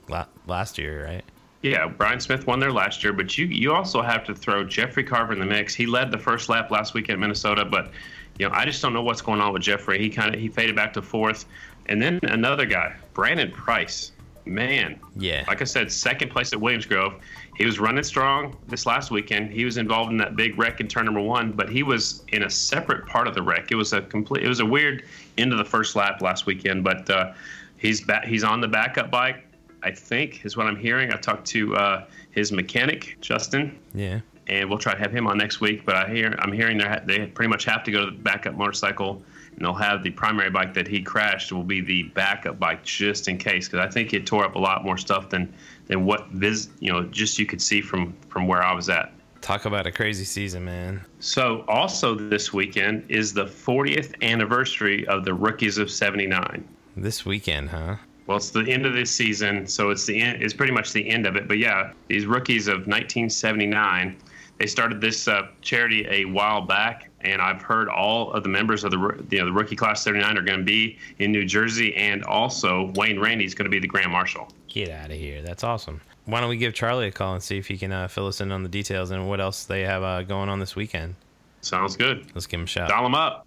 last 0.47 0.79
year, 0.79 1.05
right? 1.05 1.25
Yeah, 1.63 1.89
Brian 1.89 2.21
Smith 2.21 2.47
won 2.47 2.61
there 2.61 2.73
last 2.73 3.03
year, 3.03 3.13
but 3.13 3.37
you 3.37 3.47
you 3.47 3.73
also 3.73 4.01
have 4.03 4.25
to 4.25 4.35
throw 4.35 4.65
Jeffrey 4.65 5.05
Carver 5.05 5.33
in 5.33 5.41
the 5.41 5.47
mix. 5.47 5.75
He 5.75 5.87
led 5.87 6.11
the 6.11 6.19
first 6.19 6.49
lap 6.49 6.71
last 6.71 6.95
week 6.95 7.11
at 7.11 7.19
Minnesota, 7.19 7.65
but 7.65 7.91
you 8.39 8.49
know 8.49 8.55
I 8.55 8.65
just 8.65 8.81
don't 8.81 8.93
know 8.93 9.03
what's 9.03 9.23
going 9.23 9.41
on 9.41 9.53
with 9.53 9.63
Jeffrey. 9.63 9.99
He 9.99 10.09
kind 10.09 10.35
of 10.35 10.41
he 10.41 10.49
faded 10.49 10.77
back 10.77 10.93
to 10.95 11.03
fourth, 11.03 11.47
and 11.87 12.01
then 12.01 12.21
another 12.23 12.65
guy, 12.65 12.95
Brandon 13.13 13.51
Price 13.51 14.13
man. 14.49 14.99
Yeah. 15.17 15.45
Like 15.47 15.61
I 15.61 15.65
said, 15.65 15.91
second 15.91 16.31
place 16.31 16.53
at 16.53 16.61
Williams 16.61 16.87
Grove. 16.87 17.15
He 17.57 17.67
was 17.67 17.79
running 17.79 18.05
strong 18.05 18.57
this 18.69 18.87
last 18.87 19.11
weekend. 19.11 19.51
He 19.51 19.65
was 19.65 19.77
involved 19.77 20.11
in 20.11 20.17
that 20.19 20.37
big 20.37 20.59
wreck 20.59 20.81
in 20.81 20.89
turn 20.89 21.07
number 21.07 21.21
one, 21.21 21.53
but 21.53 21.69
he 21.69 21.83
was 21.83 22.23
in 22.29 22.45
a 22.45 22.51
separate 22.51 23.07
part 23.07 23.27
of 23.27 23.35
the 23.35 23.43
wreck. 23.43 23.71
It 23.73 23.75
was 23.75 23.93
a 23.93 24.03
complete. 24.03 24.45
It 24.45 24.49
was 24.49 24.61
a 24.61 24.67
weird 24.67 25.05
end 25.37 25.53
of 25.53 25.59
the 25.59 25.65
first 25.65 25.97
lap 25.97 26.23
last 26.23 26.47
weekend, 26.47 26.85
but 26.85 27.09
uh, 27.11 27.33
he's 27.77 28.01
back. 28.01 28.25
He's 28.25 28.45
on 28.45 28.61
the 28.61 28.69
backup 28.69 29.11
bike. 29.11 29.45
I 29.83 29.91
think 29.91 30.45
is 30.45 30.57
what 30.57 30.67
I'm 30.67 30.77
hearing. 30.77 31.13
I 31.13 31.17
talked 31.17 31.47
to 31.49 31.77
uh, 31.77 32.07
his 32.31 32.53
mechanic, 32.53 33.17
Justin. 33.21 33.79
Yeah. 33.95 34.21
And 34.49 34.69
we'll 34.69 34.79
try 34.79 34.95
to 34.95 34.99
have 34.99 35.13
him 35.13 35.27
on 35.27 35.39
next 35.39 35.61
week. 35.61 35.85
But 35.85 35.97
I 35.97 36.09
hear 36.09 36.35
I'm 36.39 36.53
hearing 36.53 36.79
they 36.79 37.01
they 37.05 37.27
pretty 37.27 37.49
much 37.49 37.65
have 37.65 37.85
to 37.85 37.91
go 37.91 38.05
to 38.05 38.11
the 38.11 38.17
backup 38.17 38.55
motorcycle 38.55 39.23
and 39.59 39.67
they'll 39.67 39.75
have 39.75 40.05
the 40.05 40.11
primary 40.11 40.51
bike 40.51 40.73
that 40.75 40.87
he 40.87 41.03
crashed 41.03 41.51
will 41.51 41.65
be 41.65 41.81
the 41.81 42.05
backup 42.15 42.61
bike 42.61 42.85
just 42.85 43.27
in 43.27 43.37
case 43.37 43.69
because 43.69 43.85
I 43.85 43.91
think 43.91 44.15
it 44.15 44.25
tore 44.25 44.45
up 44.45 44.55
a 44.55 44.59
lot 44.59 44.85
more 44.85 44.97
stuff 44.97 45.31
than 45.31 45.53
than 45.89 46.05
what 46.05 46.27
this 46.33 46.69
you 46.79 46.93
know 46.93 47.03
just 47.05 47.39
you 47.41 47.47
could 47.47 47.61
see 47.61 47.81
from 47.81 48.15
from 48.29 48.47
where 48.47 48.63
I 48.63 48.73
was 48.73 48.89
at. 48.89 49.13
Talk 49.41 49.65
about 49.65 49.87
a 49.87 49.93
crazy 49.93 50.25
season, 50.25 50.65
man. 50.65 51.05
So, 51.21 51.65
also 51.69 52.15
this 52.15 52.53
weekend 52.53 53.05
is 53.09 53.33
the 53.33 53.45
40th 53.45 54.21
anniversary 54.21 55.07
of 55.07 55.25
the 55.25 55.33
Rookies 55.33 55.79
of 55.79 55.93
79. 55.93 56.67
This 56.97 57.25
weekend, 57.25 57.71
huh? 57.71 57.97
Well, 58.27 58.39
it's 58.39 58.51
the 58.51 58.65
end 58.65 58.85
of 58.85 58.95
this 58.95 59.13
season, 59.13 59.67
so 59.69 59.91
it's 59.91 60.07
the 60.07 60.21
end, 60.21 60.43
it's 60.43 60.53
pretty 60.53 60.73
much 60.73 60.93
the 60.93 61.09
end 61.09 61.25
of 61.25 61.37
it. 61.37 61.47
But 61.47 61.59
yeah, 61.59 61.93
these 62.09 62.27
rookies 62.27 62.67
of 62.67 62.87
1979, 62.89 64.17
they 64.59 64.67
started 64.67 65.01
this 65.01 65.29
uh, 65.29 65.49
charity 65.63 66.07
a 66.11 66.25
while 66.25 66.61
back, 66.61 67.11
and 67.21 67.41
I've 67.41 67.63
heard 67.63 67.89
all 67.89 68.33
of 68.33 68.43
the 68.43 68.49
members 68.49 68.85
of 68.85 68.91
the 68.91 68.99
you 69.31 69.39
know 69.39 69.47
the 69.47 69.53
rookie 69.53 69.77
class 69.77 70.03
79 70.03 70.37
are 70.37 70.43
going 70.43 70.59
to 70.59 70.65
be 70.65 70.99
in 71.19 71.33
New 71.33 71.45
Jersey, 71.45 71.95
and 71.95 72.25
also 72.25 72.93
Wayne 72.95 73.19
Rainey 73.19 73.45
is 73.45 73.55
going 73.55 73.67
to 73.67 73.71
be 73.71 73.79
the 73.79 73.87
grand 73.87 74.11
marshal. 74.11 74.49
Get 74.69 74.91
out 74.91 75.11
of 75.11 75.17
here! 75.17 75.43
That's 75.43 75.65
awesome. 75.65 76.01
Why 76.25 76.41
don't 76.41 76.51
we 76.51 76.59
give 76.59 76.75
Charlie 76.75 77.07
a 77.07 77.11
call 77.11 77.33
and 77.33 77.43
see 77.43 77.57
if 77.57 77.69
he 77.69 77.79
can 77.79 77.91
uh, 77.91 78.07
fill 78.07 78.27
us 78.27 78.43
in 78.43 78.53
on 78.53 78.63
the 78.63 78.69
details 78.69 79.11
and 79.11 79.27
what 79.29 79.41
else 79.41 79.65
they 79.65 79.81
have 79.81 80.03
uh, 80.03 80.23
going 80.25 80.51
on 80.51 80.59
this 80.59 80.77
weekend? 80.77 81.15
Sounds 81.63 81.97
good. 81.97 82.27
Let's 82.35 82.47
give 82.47 82.61
him 82.61 82.65
a 82.65 82.67
shout. 82.67 82.91
Dial 82.91 83.07
him 83.07 83.15
up. 83.15 83.47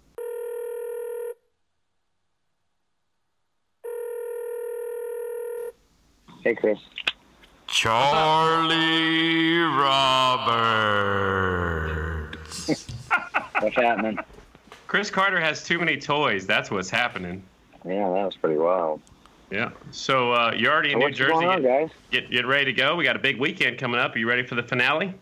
Hey, 6.42 6.56
Chris. 6.56 6.78
Charlie 7.72 9.60
Roberts. 9.60 10.46
What's 13.60 13.76
happening? 13.76 14.18
Chris 14.86 15.08
Carter 15.10 15.40
has 15.40 15.64
too 15.64 15.78
many 15.78 15.96
toys. 15.96 16.46
That's 16.46 16.70
what's 16.70 16.90
happening. 16.90 17.42
Yeah, 17.86 18.10
that 18.10 18.26
was 18.26 18.36
pretty 18.36 18.58
wild. 18.58 19.00
Yeah. 19.50 19.70
So 19.90 20.32
uh, 20.32 20.52
you're 20.54 20.70
already 20.70 20.92
in 20.92 20.98
New 20.98 21.06
What's 21.06 21.16
Jersey. 21.16 21.32
going 21.32 21.48
on, 21.48 21.62
guys? 21.62 21.88
Get, 22.10 22.30
get 22.30 22.46
ready 22.46 22.66
to 22.66 22.74
go. 22.74 22.94
We 22.94 23.04
got 23.04 23.16
a 23.16 23.20
big 23.20 23.40
weekend 23.40 23.78
coming 23.78 23.98
up. 23.98 24.14
Are 24.14 24.18
you 24.18 24.28
ready 24.28 24.42
for 24.46 24.54
the 24.54 24.62
finale? 24.62 25.14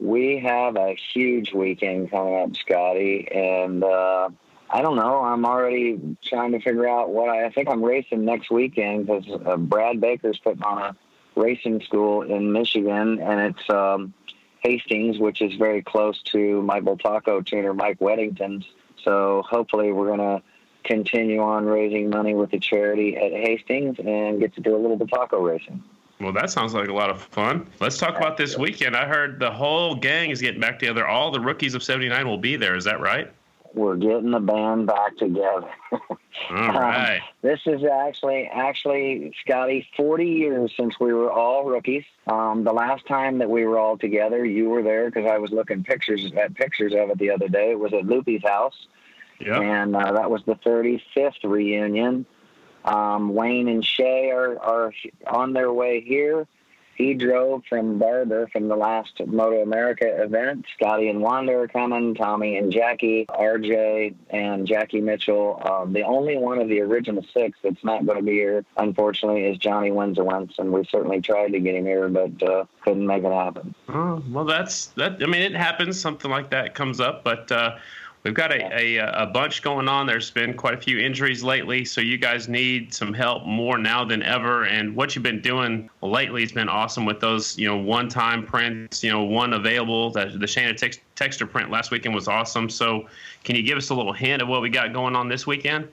We 0.00 0.38
have 0.38 0.76
a 0.76 0.94
huge 1.12 1.52
weekend 1.52 2.12
coming 2.12 2.36
up, 2.36 2.54
Scotty, 2.56 3.26
and 3.32 3.82
uh, 3.82 4.28
I 4.70 4.82
don't 4.82 4.94
know. 4.94 5.20
I'm 5.24 5.44
already 5.44 5.98
trying 6.22 6.52
to 6.52 6.60
figure 6.60 6.88
out 6.88 7.10
what 7.10 7.28
I, 7.28 7.46
I 7.46 7.50
think 7.50 7.68
I'm 7.68 7.82
racing 7.82 8.24
next 8.24 8.52
weekend 8.52 9.06
because 9.06 9.24
uh, 9.44 9.56
Brad 9.56 10.00
Baker's 10.00 10.38
putting 10.38 10.62
on 10.62 10.78
a 10.78 10.96
racing 11.38 11.80
school 11.82 12.22
in 12.22 12.52
Michigan, 12.52 13.20
and 13.20 13.40
it's 13.40 13.70
um, 13.70 14.12
Hastings, 14.60 15.18
which 15.18 15.40
is 15.40 15.54
very 15.54 15.82
close 15.82 16.20
to 16.24 16.62
my 16.62 16.80
Bultaco 16.80 17.44
tuner, 17.44 17.72
Mike 17.72 18.00
Weddington's. 18.00 18.66
So 19.04 19.42
hopefully, 19.48 19.92
we're 19.92 20.08
gonna 20.08 20.42
continue 20.84 21.40
on 21.40 21.66
raising 21.66 22.10
money 22.10 22.34
with 22.34 22.50
the 22.50 22.58
charity 22.58 23.16
at 23.16 23.32
Hastings 23.32 23.98
and 23.98 24.40
get 24.40 24.54
to 24.54 24.60
do 24.60 24.74
a 24.74 24.78
little 24.78 24.98
Bultaco 24.98 25.42
racing. 25.42 25.82
Well, 26.20 26.32
that 26.32 26.50
sounds 26.50 26.74
like 26.74 26.88
a 26.88 26.92
lot 26.92 27.10
of 27.10 27.22
fun. 27.22 27.68
Let's 27.78 27.96
talk 27.96 28.16
about 28.16 28.36
this 28.36 28.58
weekend. 28.58 28.96
I 28.96 29.06
heard 29.06 29.38
the 29.38 29.50
whole 29.50 29.94
gang 29.94 30.30
is 30.30 30.40
getting 30.40 30.60
back 30.60 30.78
together. 30.80 31.06
All 31.06 31.30
the 31.30 31.38
rookies 31.38 31.74
of 31.74 31.82
79 31.82 32.26
will 32.26 32.38
be 32.38 32.56
there. 32.56 32.74
Is 32.74 32.84
that 32.84 33.00
right? 33.00 33.32
We're 33.74 33.96
getting 33.96 34.30
the 34.30 34.40
band 34.40 34.86
back 34.86 35.16
together. 35.18 35.70
All 35.92 36.08
right. 36.50 37.20
This 37.42 37.60
is 37.66 37.82
actually, 37.84 38.48
actually, 38.52 39.32
Scotty, 39.44 39.86
40 39.96 40.24
years 40.26 40.72
since 40.76 40.98
we 40.98 41.12
were 41.12 41.30
all 41.30 41.64
rookies. 41.64 42.04
Um, 42.26 42.64
the 42.64 42.72
last 42.72 43.06
time 43.06 43.38
that 43.38 43.50
we 43.50 43.64
were 43.66 43.78
all 43.78 43.98
together, 43.98 44.44
you 44.44 44.68
were 44.70 44.82
there 44.82 45.10
because 45.10 45.26
I 45.30 45.38
was 45.38 45.50
looking 45.50 45.84
pictures 45.84 46.24
at 46.36 46.54
pictures 46.54 46.92
of 46.94 47.10
it 47.10 47.18
the 47.18 47.30
other 47.30 47.48
day. 47.48 47.70
It 47.72 47.78
was 47.78 47.92
at 47.92 48.06
Loopy's 48.06 48.42
house, 48.42 48.86
Yeah. 49.40 49.60
and 49.60 49.94
uh, 49.94 50.12
that 50.12 50.30
was 50.30 50.42
the 50.46 50.54
35th 50.56 51.44
reunion. 51.44 52.26
Um, 52.84 53.34
Wayne 53.34 53.68
and 53.68 53.84
Shay 53.84 54.30
are, 54.30 54.58
are 54.58 54.92
on 55.26 55.52
their 55.52 55.72
way 55.72 56.00
here. 56.00 56.46
He 56.98 57.14
drove 57.14 57.62
from 57.68 58.00
Barber 58.00 58.48
from 58.48 58.66
the 58.66 58.74
last 58.74 59.20
Moto 59.24 59.62
America 59.62 60.20
event. 60.20 60.66
Scotty 60.74 61.08
and 61.08 61.20
Wanda 61.20 61.56
are 61.56 61.68
coming, 61.68 62.16
Tommy 62.16 62.56
and 62.56 62.72
Jackie, 62.72 63.24
RJ 63.26 64.16
and 64.30 64.66
Jackie 64.66 65.00
Mitchell. 65.00 65.62
Um, 65.64 65.92
the 65.92 66.02
only 66.02 66.36
one 66.36 66.58
of 66.58 66.68
the 66.68 66.80
original 66.80 67.24
six 67.32 67.56
that's 67.62 67.84
not 67.84 68.04
going 68.04 68.18
to 68.18 68.24
be 68.24 68.32
here, 68.32 68.64
unfortunately, 68.76 69.44
is 69.44 69.58
Johnny 69.58 69.92
Windsor 69.92 70.28
and 70.58 70.72
we 70.72 70.84
certainly 70.86 71.20
tried 71.20 71.52
to 71.52 71.60
get 71.60 71.76
him 71.76 71.86
here, 71.86 72.08
but 72.08 72.42
uh, 72.42 72.64
couldn't 72.82 73.06
make 73.06 73.22
it 73.22 73.32
happen. 73.32 73.76
Oh, 73.88 74.20
well, 74.32 74.44
that's 74.44 74.86
that. 74.96 75.22
I 75.22 75.26
mean, 75.26 75.42
it 75.42 75.54
happens. 75.54 76.00
Something 76.00 76.32
like 76.32 76.50
that 76.50 76.74
comes 76.74 76.98
up, 76.98 77.22
but 77.22 77.52
uh, 77.52 77.76
we've 78.24 78.34
got 78.34 78.52
a, 78.52 78.96
a 78.98 79.22
a 79.22 79.26
bunch 79.26 79.62
going 79.62 79.88
on. 79.88 80.06
There's 80.06 80.30
been 80.30 80.54
quite 80.54 80.74
a 80.74 80.78
few 80.78 80.98
injuries 80.98 81.42
lately, 81.42 81.84
so 81.84 82.00
you 82.00 82.18
guys 82.18 82.48
need 82.48 82.92
some 82.92 83.12
help 83.12 83.46
more 83.46 83.78
now 83.78 84.04
than 84.04 84.22
ever. 84.22 84.64
And 84.64 84.94
what 84.94 85.14
you've 85.14 85.22
been 85.22 85.40
doing 85.40 85.88
lately 86.02 86.42
has 86.42 86.52
been 86.52 86.68
awesome 86.68 87.04
with 87.04 87.20
those, 87.20 87.58
you 87.58 87.68
know, 87.68 87.76
one-time 87.76 88.44
prints. 88.44 89.02
You 89.02 89.10
know, 89.10 89.24
one 89.24 89.52
available. 89.52 90.10
That 90.10 90.38
the 90.38 90.46
Shana 90.46 90.76
tex- 90.76 90.98
Texter 91.16 91.50
print 91.50 91.70
last 91.70 91.90
weekend 91.90 92.14
was 92.14 92.28
awesome. 92.28 92.68
So, 92.68 93.08
can 93.44 93.56
you 93.56 93.62
give 93.62 93.78
us 93.78 93.90
a 93.90 93.94
little 93.94 94.12
hint 94.12 94.42
of 94.42 94.48
what 94.48 94.62
we 94.62 94.70
got 94.70 94.92
going 94.92 95.16
on 95.16 95.28
this 95.28 95.46
weekend? 95.46 95.88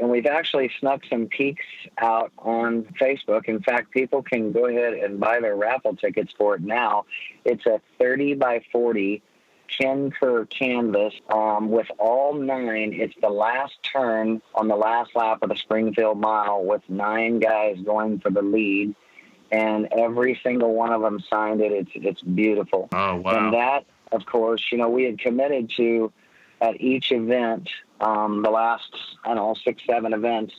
and 0.00 0.08
we've 0.08 0.26
actually 0.26 0.70
snuck 0.78 1.02
some 1.10 1.26
peeks 1.26 1.64
out 1.98 2.32
on 2.38 2.84
Facebook. 3.00 3.46
In 3.46 3.60
fact, 3.60 3.90
people 3.90 4.22
can 4.22 4.52
go 4.52 4.66
ahead 4.66 4.94
and 4.94 5.18
buy 5.18 5.40
their 5.40 5.56
raffle 5.56 5.96
tickets 5.96 6.32
for 6.36 6.54
it 6.54 6.62
now. 6.62 7.04
It's 7.44 7.66
a 7.66 7.80
30 7.98 8.34
by 8.34 8.62
40 8.70 9.22
Ken 9.76 10.10
Kerr 10.10 10.46
canvas 10.46 11.14
um, 11.28 11.70
with 11.70 11.86
all 11.98 12.34
nine. 12.34 12.92
It's 12.92 13.14
the 13.20 13.30
last 13.30 13.74
turn 13.82 14.42
on 14.54 14.68
the 14.68 14.76
last 14.76 15.14
lap 15.14 15.38
of 15.42 15.48
the 15.48 15.56
Springfield 15.56 16.18
Mile 16.18 16.64
with 16.64 16.82
nine 16.88 17.38
guys 17.38 17.78
going 17.84 18.20
for 18.20 18.30
the 18.30 18.42
lead. 18.42 18.94
And 19.50 19.88
every 19.92 20.40
single 20.42 20.74
one 20.74 20.92
of 20.92 21.02
them 21.02 21.20
signed 21.28 21.60
it. 21.60 21.72
It's 21.72 21.90
it's 21.94 22.22
beautiful. 22.22 22.88
Oh 22.92 23.16
wow! 23.16 23.36
And 23.36 23.52
that, 23.52 23.84
of 24.10 24.24
course, 24.24 24.64
you 24.72 24.78
know, 24.78 24.88
we 24.88 25.04
had 25.04 25.18
committed 25.18 25.70
to 25.76 26.10
at 26.62 26.80
each 26.80 27.12
event, 27.12 27.68
um, 28.00 28.42
the 28.42 28.50
last, 28.50 28.94
I 29.24 29.34
don't 29.34 29.36
know, 29.36 29.54
six, 29.62 29.82
seven 29.86 30.14
events, 30.14 30.54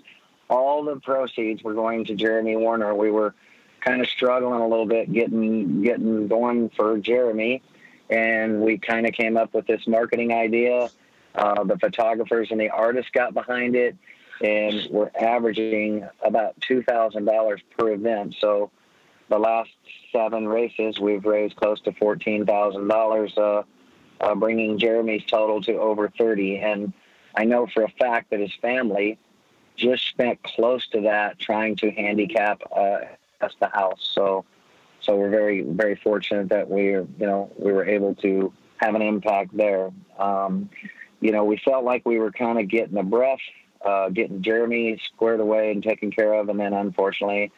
all 0.49 0.83
the 0.83 0.97
proceeds 0.97 1.63
were 1.63 1.73
going 1.73 2.05
to 2.05 2.15
Jeremy 2.15 2.55
Warner. 2.55 2.93
We 2.93 3.09
were 3.09 3.33
kind 3.79 4.01
of 4.01 4.07
struggling 4.07 4.61
a 4.61 4.67
little 4.67 4.85
bit 4.85 5.11
getting 5.11 5.81
getting 5.81 6.27
going 6.27 6.69
for 6.69 6.97
Jeremy, 6.97 7.63
and 8.09 8.61
we 8.61 8.77
kind 8.77 9.05
of 9.05 9.13
came 9.13 9.37
up 9.37 9.53
with 9.53 9.67
this 9.67 9.87
marketing 9.87 10.33
idea. 10.33 10.89
Uh, 11.35 11.63
the 11.63 11.77
photographers 11.79 12.49
and 12.51 12.59
the 12.59 12.69
artists 12.69 13.11
got 13.11 13.33
behind 13.33 13.75
it, 13.75 13.95
and 14.41 14.87
we're 14.91 15.11
averaging 15.19 16.07
about 16.23 16.59
two 16.61 16.83
thousand 16.83 17.25
dollars 17.25 17.61
per 17.77 17.91
event. 17.91 18.35
So, 18.39 18.69
the 19.29 19.39
last 19.39 19.71
seven 20.11 20.47
races, 20.47 20.99
we've 20.99 21.25
raised 21.25 21.55
close 21.55 21.81
to 21.81 21.91
fourteen 21.93 22.45
thousand 22.45 22.91
uh, 22.91 22.93
dollars 22.93 23.37
uh, 24.23 24.35
bringing 24.35 24.77
Jeremy's 24.77 25.25
total 25.25 25.61
to 25.63 25.73
over 25.73 26.09
30. 26.09 26.57
And 26.57 26.93
I 27.35 27.45
know 27.45 27.67
for 27.67 27.83
a 27.83 27.89
fact 27.89 28.29
that 28.31 28.39
his 28.39 28.53
family 28.61 29.17
just 29.75 30.07
spent 30.07 30.41
close 30.43 30.87
to 30.89 31.01
that 31.01 31.39
trying 31.39 31.75
to 31.77 31.91
handicap 31.91 32.61
uh, 32.75 32.99
us 33.41 33.53
the 33.59 33.67
house. 33.67 34.07
So, 34.13 34.45
so 35.03 35.17
we're 35.17 35.29
very, 35.29 35.61
very 35.61 35.95
fortunate 35.95 36.49
that 36.49 36.69
we, 36.69 36.91
you 36.91 37.07
know, 37.19 37.51
we 37.57 37.71
were 37.71 37.85
able 37.85 38.15
to 38.15 38.51
have 38.77 38.95
an 38.95 39.01
impact 39.01 39.55
there. 39.55 39.91
Um, 40.17 40.69
you 41.19 41.31
know, 41.31 41.43
we 41.43 41.57
felt 41.57 41.83
like 41.83 42.05
we 42.05 42.19
were 42.19 42.31
kind 42.31 42.57
of 42.59 42.67
getting 42.67 42.97
a 42.97 43.03
breath, 43.03 43.39
uh, 43.85 44.09
getting 44.09 44.41
Jeremy 44.41 44.99
squared 45.13 45.41
away 45.41 45.71
and 45.71 45.83
taken 45.83 46.09
care 46.09 46.33
of, 46.33 46.49
and 46.49 46.59
then 46.59 46.73
unfortunately. 46.73 47.51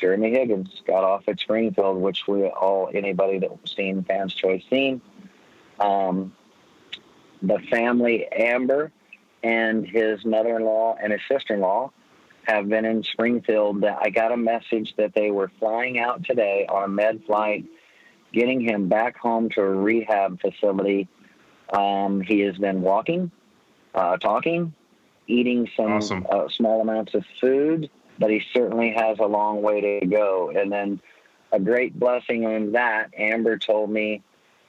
Jeremy 0.00 0.30
Higgins 0.30 0.80
got 0.86 1.02
off 1.02 1.24
at 1.26 1.40
Springfield, 1.40 2.00
which 2.00 2.28
we 2.28 2.44
all 2.44 2.88
anybody 2.94 3.40
that 3.40 3.50
seen 3.68 4.04
Fans 4.04 4.32
Choice 4.32 4.62
seen. 4.70 5.00
Um, 5.80 6.32
the 7.42 7.58
family, 7.70 8.28
Amber, 8.30 8.92
and 9.42 9.84
his 9.86 10.24
mother-in-law 10.24 10.98
and 11.02 11.12
his 11.12 11.20
sister-in-law 11.28 11.90
have 12.48 12.68
been 12.68 12.84
in 12.84 13.02
Springfield. 13.02 13.82
That 13.82 13.98
I 14.00 14.10
got 14.10 14.32
a 14.32 14.36
message 14.36 14.94
that 14.96 15.14
they 15.14 15.30
were 15.30 15.50
flying 15.58 15.98
out 15.98 16.24
today 16.24 16.66
on 16.68 16.84
a 16.84 16.88
med 16.88 17.22
flight, 17.26 17.64
getting 18.32 18.60
him 18.60 18.88
back 18.88 19.16
home 19.18 19.50
to 19.50 19.60
a 19.60 19.70
rehab 19.70 20.40
facility. 20.40 21.08
Um, 21.72 22.22
he 22.22 22.40
has 22.40 22.56
been 22.56 22.80
walking, 22.80 23.30
uh, 23.94 24.16
talking, 24.16 24.72
eating 25.26 25.68
some 25.76 25.92
Awesome. 25.92 26.26
uh, 26.30 26.48
small 26.48 26.80
amounts 26.80 27.14
of 27.14 27.24
food, 27.40 27.90
but 28.18 28.30
he 28.30 28.42
certainly 28.54 28.92
has 28.92 29.18
a 29.18 29.26
long 29.26 29.60
way 29.60 30.00
to 30.00 30.06
go. 30.06 30.50
And 30.50 30.72
then 30.72 31.00
a 31.52 31.60
great 31.60 31.98
blessing 31.98 32.46
on 32.46 32.72
that, 32.72 33.10
Amber 33.16 33.58
told 33.58 33.90
me 33.90 34.22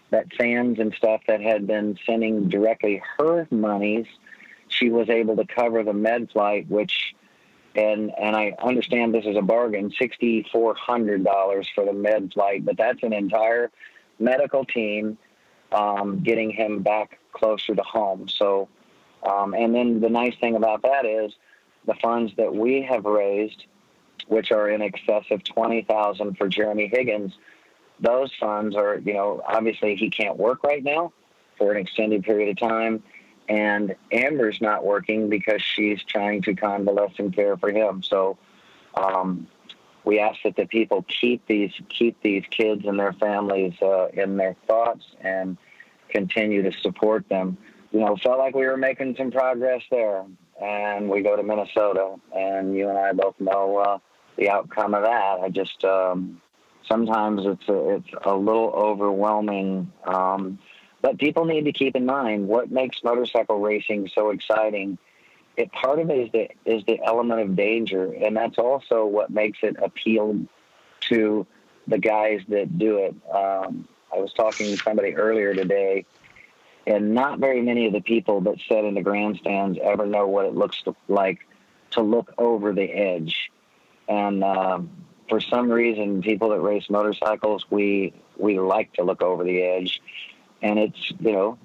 that 0.09 0.33
fans 0.33 0.79
and 0.79 0.93
stuff 0.93 1.21
that 1.27 1.39
had 1.39 1.65
been 1.67 1.97
sending 2.05 2.49
directly 2.49 3.01
her 3.17 3.47
monies, 3.51 4.07
she 4.67 4.89
was 4.89 5.09
able 5.09 5.37
to 5.37 5.45
cover 5.45 5.83
the 5.83 5.93
med 5.93 6.29
flight, 6.31 6.67
which 6.69 7.15
and 7.75 8.12
and 8.17 8.36
I 8.36 8.53
understand 8.63 9.13
this 9.13 9.25
is 9.25 9.38
a 9.38 9.41
bargain, 9.41 9.91
sixty 9.97 10.45
four 10.51 10.75
hundred 10.75 11.23
dollars 11.23 11.69
for 11.73 11.86
the 11.86 11.93
med 11.93 12.34
flight, 12.34 12.65
but 12.65 12.77
that's 12.77 13.03
an 13.03 13.13
entire 13.13 13.71
medical 14.19 14.65
team 14.65 15.17
um, 15.71 16.19
getting 16.23 16.49
him 16.49 16.82
back 16.82 17.19
closer 17.32 17.75
to 17.75 17.84
home. 17.84 18.27
So, 18.27 18.67
um, 19.23 19.53
and 19.53 19.73
then 19.73 20.01
the 20.01 20.10
nice 20.10 20.36
thing 20.39 20.55
about 20.55 20.82
that 20.82 21.05
is 21.05 21.32
the 21.86 21.95
funds 21.95 22.34
that 22.38 22.53
we 22.53 22.82
have 22.82 23.05
raised, 23.05 23.65
which 24.27 24.51
are 24.51 24.69
in 24.69 24.82
excess 24.82 25.25
of 25.32 25.43
twenty 25.43 25.84
thousand 25.84 26.38
for 26.38 26.47
Jeremy 26.47 26.88
Higgins, 26.88 27.34
those 27.99 28.32
funds 28.39 28.75
are, 28.75 28.97
you 28.99 29.13
know, 29.13 29.41
obviously 29.47 29.95
he 29.95 30.10
can't 30.10 30.38
work 30.38 30.63
right 30.63 30.84
now 30.84 31.13
for 31.58 31.71
an 31.73 31.77
extended 31.77 32.23
period 32.23 32.49
of 32.49 32.58
time. 32.69 33.03
And 33.49 33.95
Amber's 34.12 34.62
not 34.62 34.85
working 34.85 35.27
because 35.27 35.62
she's 35.62 36.03
trying 36.03 36.43
to 36.43 36.53
convalesce 36.53 37.17
and 37.17 37.33
care 37.33 37.57
for 37.57 37.71
him. 37.71 38.03
So 38.03 38.38
um, 38.95 39.47
we 40.05 40.19
ask 40.19 40.39
that 40.43 40.55
the 40.55 40.65
people 40.65 41.03
keep 41.07 41.45
these 41.47 41.71
keep 41.89 42.21
these 42.21 42.43
kids 42.51 42.85
and 42.85 42.99
their 42.99 43.13
families 43.13 43.73
uh, 43.81 44.07
in 44.13 44.38
their 44.38 44.55
thoughts 44.67 45.03
and 45.21 45.57
continue 46.09 46.62
to 46.63 46.71
support 46.79 47.27
them. 47.29 47.57
You 47.91 48.01
know, 48.01 48.15
felt 48.17 48.38
like 48.38 48.55
we 48.55 48.67
were 48.67 48.77
making 48.77 49.15
some 49.17 49.31
progress 49.31 49.81
there, 49.89 50.23
and 50.62 51.09
we 51.09 51.21
go 51.21 51.35
to 51.35 51.43
Minnesota, 51.43 52.15
and 52.35 52.75
you 52.75 52.88
and 52.89 52.97
I 52.97 53.13
both 53.13 53.39
know 53.39 53.77
uh, 53.77 53.97
the 54.38 54.49
outcome 54.49 54.93
of 54.93 55.03
that. 55.03 55.39
I 55.41 55.49
just 55.49 55.83
um, 55.83 56.39
sometimes 56.88 57.41
it's 57.45 57.67
a, 57.67 57.95
it's 57.95 58.09
a 58.25 58.35
little 58.35 58.69
overwhelming. 58.69 59.91
Um, 60.05 60.59
but 61.01 61.17
people 61.17 61.45
need 61.45 61.65
to 61.65 61.71
keep 61.71 61.95
in 61.95 62.05
mind 62.05 62.47
what 62.47 62.71
makes 62.71 63.03
motorcycle 63.03 63.59
racing 63.59 64.09
so 64.13 64.31
exciting. 64.31 64.97
It 65.57 65.71
part 65.71 65.99
of 65.99 66.09
it 66.09 66.17
is 66.17 66.31
the 66.31 66.49
is 66.65 66.83
the 66.85 66.99
element 67.03 67.41
of 67.41 67.55
danger, 67.55 68.13
and 68.13 68.35
that's 68.35 68.57
also 68.57 69.05
what 69.05 69.29
makes 69.29 69.59
it 69.62 69.75
appeal 69.81 70.39
to 71.09 71.45
the 71.88 71.97
guys 71.97 72.41
that 72.49 72.77
do 72.77 72.97
it. 72.99 73.15
Um, 73.33 73.88
I 74.13 74.19
was 74.19 74.33
talking 74.33 74.67
to 74.67 74.77
somebody 74.77 75.15
earlier 75.15 75.53
today, 75.53 76.05
and 76.88 77.13
not 77.13 77.39
very 77.39 77.62
many 77.62 77.88
of 77.88 77.93
the 77.93 78.01
people 78.01 78.41
that 78.41 78.59
sit 78.67 78.85
in 78.85 78.93
the 78.95 79.01
grandstands 79.01 79.77
ever 79.81 80.05
know 80.05 80.27
what 80.27 80.45
it 80.45 80.55
looks 80.55 80.83
like 81.07 81.39
to 81.91 82.01
look 82.01 82.33
over 82.38 82.73
the 82.73 82.89
edge. 82.91 83.51
And 84.07 84.43
um, 84.43 84.89
for 85.27 85.39
some 85.39 85.69
reason, 85.69 86.21
people 86.21 86.49
that 86.49 86.59
race 86.59 86.89
motorcycles, 86.89 87.65
we 87.69 88.13
we 88.38 88.59
like 88.59 88.93
to 88.93 89.03
look 89.03 89.21
over 89.21 89.43
the 89.43 89.62
edge, 89.62 90.01
and 90.62 90.80
it's 90.80 91.12
you 91.19 91.32
know 91.32 91.58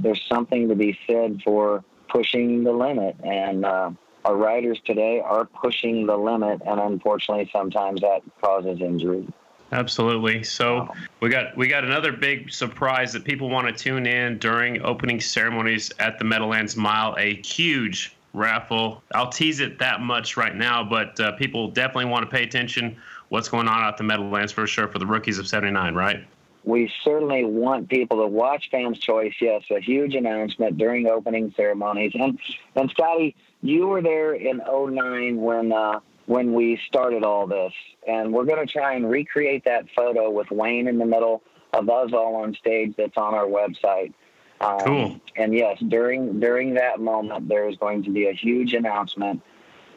there's 0.00 0.22
something 0.28 0.68
to 0.68 0.74
be 0.74 0.98
said 1.06 1.40
for 1.42 1.84
pushing 2.08 2.64
the 2.64 2.72
limit, 2.72 3.16
and 3.22 3.64
uh, 3.64 3.90
our 4.24 4.36
riders 4.36 4.80
today 4.84 5.20
are 5.20 5.44
pushing 5.46 6.06
the 6.06 6.16
limit, 6.16 6.60
and 6.66 6.80
unfortunately, 6.80 7.48
sometimes 7.52 8.00
that 8.00 8.20
causes 8.42 8.80
injury. 8.80 9.26
Absolutely. 9.72 10.42
So 10.42 10.88
we 11.20 11.28
got 11.28 11.56
we 11.56 11.68
got 11.68 11.84
another 11.84 12.12
big 12.12 12.52
surprise 12.52 13.12
that 13.12 13.24
people 13.24 13.48
want 13.48 13.68
to 13.68 13.84
tune 13.84 14.06
in 14.06 14.38
during 14.38 14.82
opening 14.82 15.20
ceremonies 15.20 15.92
at 16.00 16.18
the 16.18 16.24
Meadowlands 16.24 16.76
Mile. 16.76 17.14
A 17.18 17.40
huge 17.42 18.16
raffle. 18.34 19.02
I'll 19.14 19.30
tease 19.30 19.60
it 19.60 19.78
that 19.78 20.00
much 20.00 20.36
right 20.36 20.54
now, 20.54 20.82
but 20.82 21.18
uh, 21.20 21.32
people 21.32 21.70
definitely 21.70 22.06
want 22.06 22.28
to 22.28 22.36
pay 22.36 22.42
attention. 22.42 22.96
What's 23.28 23.48
going 23.48 23.68
on 23.68 23.84
at 23.84 23.96
the 23.96 24.02
Meadowlands 24.02 24.50
for 24.50 24.66
sure 24.66 24.88
for 24.88 24.98
the 24.98 25.06
rookies 25.06 25.38
of 25.38 25.46
'79, 25.46 25.94
right? 25.94 26.26
We 26.64 26.92
certainly 27.02 27.44
want 27.44 27.88
people 27.88 28.18
to 28.18 28.26
watch 28.26 28.68
Fans 28.70 28.98
Choice. 28.98 29.34
Yes, 29.40 29.62
a 29.70 29.80
huge 29.80 30.14
announcement 30.14 30.76
during 30.76 31.06
opening 31.06 31.52
ceremonies. 31.56 32.12
And 32.14 32.38
and 32.74 32.90
Scotty, 32.90 33.34
you 33.62 33.86
were 33.86 34.02
there 34.02 34.34
in 34.34 34.58
09 34.58 35.40
when 35.40 35.72
uh, 35.72 36.00
when 36.26 36.52
we 36.52 36.78
started 36.86 37.24
all 37.24 37.46
this, 37.46 37.72
and 38.06 38.32
we're 38.32 38.44
going 38.44 38.64
to 38.64 38.70
try 38.70 38.94
and 38.94 39.08
recreate 39.08 39.64
that 39.64 39.86
photo 39.96 40.30
with 40.30 40.50
Wayne 40.50 40.86
in 40.86 40.98
the 40.98 41.06
middle 41.06 41.42
of 41.72 41.88
us 41.88 42.12
all 42.12 42.36
on 42.36 42.54
stage. 42.54 42.94
That's 42.96 43.16
on 43.16 43.34
our 43.34 43.46
website. 43.46 44.12
Um, 44.60 44.80
cool. 44.80 45.20
And 45.36 45.54
yes, 45.54 45.78
during 45.88 46.40
during 46.40 46.74
that 46.74 47.00
moment, 47.00 47.48
there 47.48 47.68
is 47.68 47.76
going 47.76 48.02
to 48.04 48.10
be 48.10 48.26
a 48.28 48.32
huge 48.32 48.74
announcement 48.74 49.42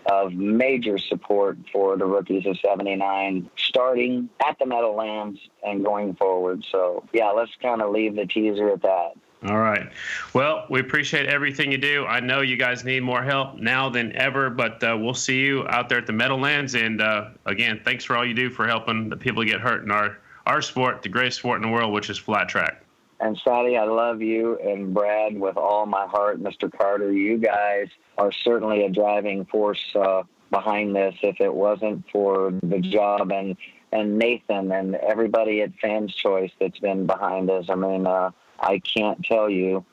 of 0.08 0.34
major 0.34 0.98
support 0.98 1.58
for 1.72 1.98
the 1.98 2.06
rookies 2.06 2.46
of 2.46 2.58
79 2.60 3.50
starting 3.58 4.30
at 4.46 4.58
the 4.60 4.66
Meadowlands 4.66 5.40
and 5.66 5.84
going 5.84 6.16
forward. 6.16 6.66
So, 6.72 7.04
yeah, 7.14 7.30
let's 7.30 7.52
kind 7.62 7.82
of 7.82 7.92
leave 7.92 8.16
the 8.16 8.26
teaser 8.26 8.70
at 8.70 8.82
that. 8.82 9.14
All 9.46 9.60
right. 9.60 9.90
Well, 10.34 10.66
we 10.70 10.80
appreciate 10.80 11.26
everything 11.26 11.70
you 11.72 11.78
do. 11.78 12.06
I 12.06 12.22
know 12.22 12.40
you 12.40 12.56
guys 12.56 12.86
need 12.86 13.04
more 13.04 13.22
help 13.22 13.58
now 13.58 13.90
than 13.90 14.16
ever, 14.16 14.50
but 14.50 14.82
uh, 14.82 14.98
we'll 14.98 15.14
see 15.14 15.42
you 15.42 15.68
out 15.68 15.90
there 15.90 15.98
at 15.98 16.08
the 16.08 16.14
Meadowlands. 16.14 16.76
And 16.76 17.02
uh, 17.02 17.30
again, 17.46 17.82
thanks 17.84 18.06
for 18.06 18.16
all 18.16 18.26
you 18.26 18.34
do 18.34 18.50
for 18.50 18.66
helping 18.66 19.10
the 19.10 19.18
people 19.18 19.44
get 19.44 19.60
hurt 19.60 19.84
in 19.84 19.92
our, 19.92 20.18
our 20.46 20.62
sport, 20.62 21.02
the 21.02 21.10
greatest 21.10 21.40
sport 21.40 21.62
in 21.62 21.68
the 21.68 21.74
world, 21.74 21.92
which 21.92 22.10
is 22.10 22.18
flat 22.18 22.48
track. 22.48 22.83
And 23.24 23.38
Scotty, 23.38 23.78
I 23.78 23.86
love 23.86 24.22
you 24.22 24.60
and 24.60 24.94
Brad 24.94 25.40
with 25.40 25.56
all 25.56 25.86
my 25.86 26.08
heart. 26.08 26.44
Mr. 26.44 26.70
Carter, 26.70 27.10
you 27.14 27.38
guys 27.38 27.88
are 28.18 28.34
certainly 28.34 28.84
a 28.84 28.90
driving 28.90 29.46
force 29.46 29.82
uh, 29.96 30.24
behind 30.52 30.94
this. 30.94 31.16
If 31.24 31.40
it 31.40 31.54
wasn't 31.54 32.04
for 32.12 32.52
the 32.62 32.80
job 32.80 33.32
and 33.32 33.56
and 33.94 34.18
Nathan 34.18 34.74
and 34.74 34.96
everybody 34.96 35.62
at 35.62 35.72
Fans 35.82 36.14
Choice 36.14 36.52
that's 36.60 36.80
been 36.80 37.06
behind 37.08 37.50
us, 37.50 37.68
I 37.70 37.76
mean, 37.76 38.06
uh, 38.06 38.32
I 38.60 38.80
can't 38.80 39.24
tell 39.24 39.50
you. 39.50 39.86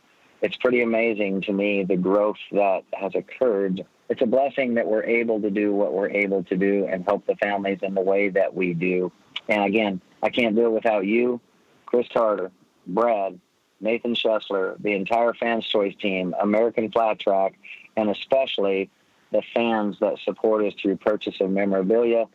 It's 0.42 0.56
pretty 0.56 0.82
amazing 0.82 1.42
to 1.42 1.52
me 1.52 1.84
the 1.84 1.96
growth 1.96 2.38
that 2.50 2.82
has 2.94 3.14
occurred. 3.14 3.86
It's 4.08 4.22
a 4.22 4.26
blessing 4.26 4.74
that 4.74 4.88
we're 4.88 5.04
able 5.04 5.40
to 5.40 5.50
do 5.50 5.72
what 5.72 5.92
we're 5.92 6.10
able 6.10 6.42
to 6.44 6.56
do 6.56 6.88
and 6.90 7.04
help 7.04 7.26
the 7.26 7.36
families 7.36 7.78
in 7.82 7.94
the 7.94 8.00
way 8.00 8.28
that 8.30 8.52
we 8.52 8.74
do. 8.74 9.12
And 9.48 9.62
again, 9.62 10.00
I 10.20 10.30
can't 10.30 10.56
do 10.56 10.66
it 10.66 10.72
without 10.72 11.06
you, 11.06 11.40
Chris 11.86 12.08
Carter, 12.12 12.50
Brad, 12.86 13.38
Nathan 13.80 14.14
Schessler, 14.14 14.80
the 14.80 14.92
entire 14.92 15.32
Fans 15.34 15.66
Choice 15.66 15.94
team, 15.96 16.34
American 16.40 16.90
Flat 16.90 17.18
Track, 17.18 17.58
and 17.96 18.10
especially 18.10 18.90
the 19.32 19.42
fans 19.54 19.96
that 20.00 20.18
support 20.24 20.64
us 20.64 20.74
through 20.80 20.96
purchase 20.96 21.40
of 21.40 21.50
memorabilia, 21.50 22.26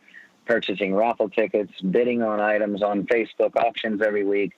purchasing 0.44 0.94
raffle 0.94 1.28
tickets, 1.28 1.72
bidding 1.80 2.22
on 2.22 2.40
items 2.40 2.82
on 2.82 3.04
Facebook 3.04 3.54
auctions 3.56 4.00
every 4.02 4.24
week. 4.24 4.52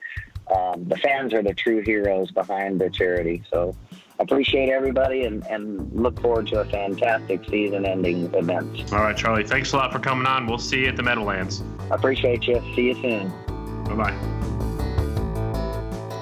Um, 0.55 0.85
the 0.89 0.97
fans 0.97 1.35
are 1.35 1.43
the 1.43 1.53
true 1.53 1.83
heroes 1.83 2.31
behind 2.31 2.81
the 2.81 2.89
charity. 2.89 3.43
So 3.53 3.77
appreciate 4.19 4.71
everybody 4.71 5.25
and, 5.25 5.47
and 5.47 5.93
look 5.93 6.21
forward 6.21 6.47
to 6.49 6.61
a 6.61 6.65
fantastic 6.65 7.45
season 7.49 7.85
ending 7.85 8.33
event. 8.35 8.93
All 8.93 9.01
right, 9.01 9.17
Charlie. 9.17 9.45
Thanks 9.45 9.73
a 9.73 9.77
lot 9.77 9.93
for 9.93 9.99
coming 9.99 10.27
on. 10.27 10.47
We'll 10.47 10.59
see 10.59 10.81
you 10.81 10.87
at 10.87 10.97
the 10.97 11.03
Meadowlands. 11.03 11.63
I 11.91 11.97
appreciate 11.97 12.47
you. 12.47 12.63
See 12.75 12.89
you 12.89 12.95
soon. 12.95 13.29
Bye 13.85 13.95
bye 13.95 14.58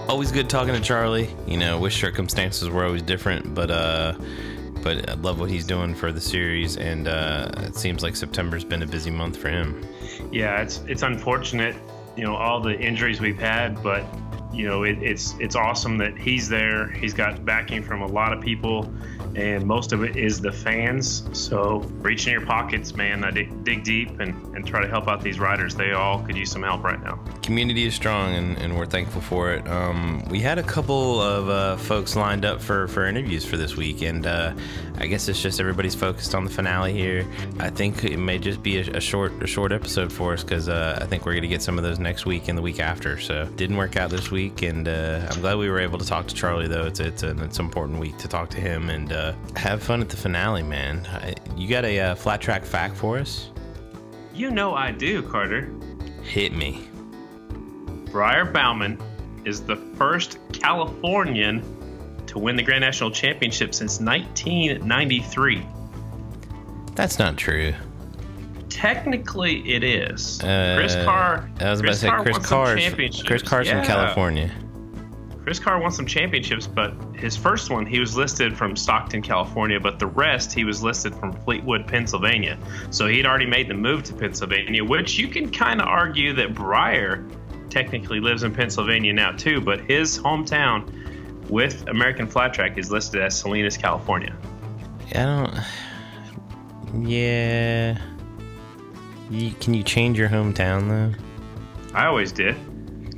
always 0.08 0.32
good 0.32 0.48
talking 0.48 0.74
to 0.74 0.80
Charlie. 0.80 1.28
You 1.46 1.56
know, 1.56 1.78
wish 1.78 2.00
circumstances 2.00 2.68
were 2.68 2.84
always 2.84 3.02
different, 3.02 3.54
but 3.54 3.70
uh, 3.70 4.14
but 4.82 5.08
I 5.10 5.14
love 5.14 5.40
what 5.40 5.50
he's 5.50 5.66
doing 5.66 5.94
for 5.94 6.12
the 6.12 6.20
series, 6.20 6.76
and 6.76 7.08
uh, 7.08 7.50
it 7.58 7.76
seems 7.76 8.02
like 8.02 8.16
September's 8.16 8.64
been 8.64 8.82
a 8.82 8.86
busy 8.86 9.10
month 9.10 9.36
for 9.36 9.48
him. 9.48 9.84
Yeah, 10.30 10.60
it's 10.60 10.82
it's 10.86 11.02
unfortunate, 11.02 11.76
you 12.16 12.24
know, 12.24 12.36
all 12.36 12.60
the 12.60 12.78
injuries 12.78 13.20
we've 13.20 13.38
had, 13.38 13.82
but 13.82 14.04
you 14.52 14.66
know, 14.66 14.84
it, 14.84 15.02
it's 15.02 15.34
it's 15.38 15.56
awesome 15.56 15.98
that 15.98 16.16
he's 16.16 16.48
there. 16.48 16.88
He's 16.90 17.14
got 17.14 17.44
backing 17.44 17.82
from 17.82 18.02
a 18.02 18.06
lot 18.06 18.32
of 18.32 18.40
people 18.40 18.92
and 19.36 19.66
most 19.66 19.92
of 19.92 20.02
it 20.02 20.16
is 20.16 20.40
the 20.40 20.50
fans. 20.50 21.28
So 21.32 21.80
reach 22.00 22.26
in 22.26 22.32
your 22.32 22.46
pockets, 22.46 22.94
man. 22.94 23.22
I 23.22 23.30
dig, 23.30 23.64
dig 23.64 23.84
deep 23.84 24.18
and, 24.18 24.34
and 24.56 24.66
try 24.66 24.80
to 24.80 24.88
help 24.88 25.08
out 25.08 25.22
these 25.22 25.38
riders. 25.38 25.74
They 25.74 25.92
all 25.92 26.22
could 26.22 26.36
use 26.36 26.50
some 26.50 26.62
help 26.62 26.82
right 26.82 27.02
now. 27.02 27.16
Community 27.42 27.86
is 27.86 27.94
strong, 27.94 28.34
and, 28.34 28.56
and 28.56 28.76
we're 28.76 28.86
thankful 28.86 29.20
for 29.20 29.52
it. 29.52 29.68
Um, 29.68 30.24
we 30.30 30.40
had 30.40 30.58
a 30.58 30.62
couple 30.62 31.20
of 31.20 31.48
uh, 31.50 31.76
folks 31.76 32.16
lined 32.16 32.46
up 32.46 32.62
for, 32.62 32.88
for 32.88 33.06
interviews 33.06 33.44
for 33.44 33.58
this 33.58 33.76
week, 33.76 34.00
and 34.02 34.26
uh, 34.26 34.54
I 34.98 35.06
guess 35.06 35.28
it's 35.28 35.42
just 35.42 35.60
everybody's 35.60 35.94
focused 35.94 36.34
on 36.34 36.44
the 36.44 36.50
finale 36.50 36.94
here. 36.94 37.26
I 37.60 37.68
think 37.68 38.04
it 38.04 38.16
may 38.16 38.38
just 38.38 38.62
be 38.62 38.78
a, 38.78 38.96
a 38.96 39.00
short 39.00 39.32
a 39.42 39.46
short 39.46 39.70
episode 39.70 40.10
for 40.10 40.32
us 40.32 40.42
because 40.42 40.68
uh, 40.68 40.98
I 41.00 41.04
think 41.04 41.26
we're 41.26 41.34
gonna 41.34 41.46
get 41.46 41.60
some 41.60 41.76
of 41.76 41.84
those 41.84 41.98
next 41.98 42.24
week 42.24 42.48
and 42.48 42.56
the 42.56 42.62
week 42.62 42.80
after. 42.80 43.20
So 43.20 43.44
didn't 43.56 43.76
work 43.76 43.96
out 43.96 44.10
this 44.10 44.30
week, 44.30 44.62
and 44.62 44.88
uh, 44.88 45.26
I'm 45.30 45.40
glad 45.42 45.58
we 45.58 45.68
were 45.68 45.78
able 45.78 45.98
to 45.98 46.06
talk 46.06 46.26
to 46.28 46.34
Charlie 46.34 46.68
though. 46.68 46.86
It's 46.86 47.00
it's 47.00 47.22
an, 47.22 47.40
it's 47.40 47.58
an 47.58 47.66
important 47.66 47.98
week 47.98 48.16
to 48.18 48.28
talk 48.28 48.48
to 48.50 48.60
him 48.60 48.88
and 48.88 49.12
uh, 49.26 49.34
have 49.56 49.82
fun 49.82 50.00
at 50.00 50.08
the 50.08 50.16
finale, 50.16 50.62
man. 50.62 51.06
You 51.56 51.68
got 51.68 51.84
a 51.84 52.00
uh, 52.00 52.14
flat 52.14 52.40
track 52.40 52.64
fact 52.64 52.96
for 52.96 53.18
us? 53.18 53.50
You 54.34 54.50
know 54.50 54.74
I 54.74 54.92
do, 54.92 55.22
Carter. 55.22 55.72
Hit 56.22 56.52
me. 56.52 56.88
Briar 58.10 58.44
Bauman 58.44 59.00
is 59.44 59.62
the 59.62 59.76
first 59.76 60.38
Californian 60.52 61.62
to 62.26 62.38
win 62.38 62.56
the 62.56 62.62
Grand 62.62 62.82
National 62.82 63.10
Championship 63.10 63.74
since 63.74 64.00
1993. 64.00 65.66
That's 66.94 67.18
not 67.18 67.36
true. 67.36 67.72
Technically, 68.68 69.66
it 69.72 69.84
is. 69.84 70.40
Uh, 70.42 70.76
Chris 70.78 70.94
Carr. 70.96 71.50
I 71.60 71.70
was 71.70 71.80
Chris 71.80 72.02
about 72.02 72.24
to 72.24 72.24
say 72.24 72.32
Chris 72.32 72.46
Carr. 72.46 73.26
Chris 73.26 73.42
Carr's 73.42 73.66
yeah. 73.68 73.78
from 73.78 73.86
California. 73.86 74.50
Chris 75.46 75.60
Carr 75.60 75.78
won 75.78 75.92
some 75.92 76.06
championships, 76.06 76.66
but 76.66 76.92
his 77.14 77.36
first 77.36 77.70
one 77.70 77.86
he 77.86 78.00
was 78.00 78.16
listed 78.16 78.58
from 78.58 78.74
Stockton, 78.74 79.22
California, 79.22 79.78
but 79.78 80.00
the 80.00 80.08
rest 80.08 80.52
he 80.52 80.64
was 80.64 80.82
listed 80.82 81.14
from 81.14 81.32
Fleetwood, 81.32 81.86
Pennsylvania. 81.86 82.58
So 82.90 83.06
he'd 83.06 83.26
already 83.26 83.46
made 83.46 83.68
the 83.68 83.74
move 83.74 84.02
to 84.04 84.12
Pennsylvania, 84.12 84.82
which 84.82 85.16
you 85.20 85.28
can 85.28 85.52
kind 85.52 85.80
of 85.80 85.86
argue 85.86 86.32
that 86.32 86.52
Briar 86.52 87.24
technically 87.70 88.18
lives 88.18 88.42
in 88.42 88.52
Pennsylvania 88.52 89.12
now 89.12 89.30
too, 89.30 89.60
but 89.60 89.82
his 89.82 90.18
hometown 90.18 91.48
with 91.48 91.86
American 91.86 92.26
Flat 92.26 92.52
Track 92.52 92.76
is 92.76 92.90
listed 92.90 93.22
as 93.22 93.38
Salinas, 93.38 93.76
California. 93.76 94.34
I 95.14 95.22
don't. 96.92 97.08
Yeah. 97.08 98.00
You, 99.30 99.52
can 99.60 99.74
you 99.74 99.84
change 99.84 100.18
your 100.18 100.28
hometown 100.28 100.88
though? 100.88 101.14
I 101.94 102.06
always 102.06 102.32
did. 102.32 102.56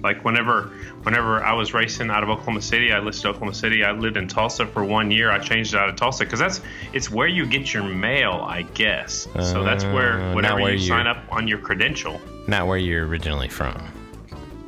Like 0.08 0.24
whenever 0.24 0.70
whenever 1.02 1.44
I 1.44 1.52
was 1.52 1.74
racing 1.74 2.08
out 2.08 2.22
of 2.22 2.30
Oklahoma 2.30 2.62
City, 2.62 2.94
I 2.94 2.98
listed 2.98 3.26
Oklahoma 3.26 3.52
City. 3.52 3.84
I 3.84 3.90
lived 3.92 4.16
in 4.16 4.26
Tulsa 4.26 4.66
for 4.66 4.82
one 4.82 5.10
year. 5.10 5.30
I 5.30 5.38
changed 5.38 5.74
it 5.74 5.78
out 5.78 5.90
of 5.90 5.96
Tulsa 5.96 6.24
because 6.24 6.38
that's 6.38 6.62
it's 6.94 7.10
where 7.10 7.26
you 7.26 7.44
get 7.44 7.74
your 7.74 7.82
mail, 7.82 8.40
I 8.42 8.62
guess. 8.62 9.28
so 9.38 9.62
that's 9.62 9.84
where 9.84 10.18
Uh, 10.18 10.34
whenever 10.34 10.62
where 10.62 10.72
you 10.72 10.78
you're- 10.78 10.88
sign 10.88 11.06
up 11.06 11.18
on 11.30 11.46
your 11.46 11.58
credential. 11.58 12.22
Not 12.46 12.66
where 12.68 12.78
you're 12.78 13.06
originally 13.06 13.48
from. 13.48 13.74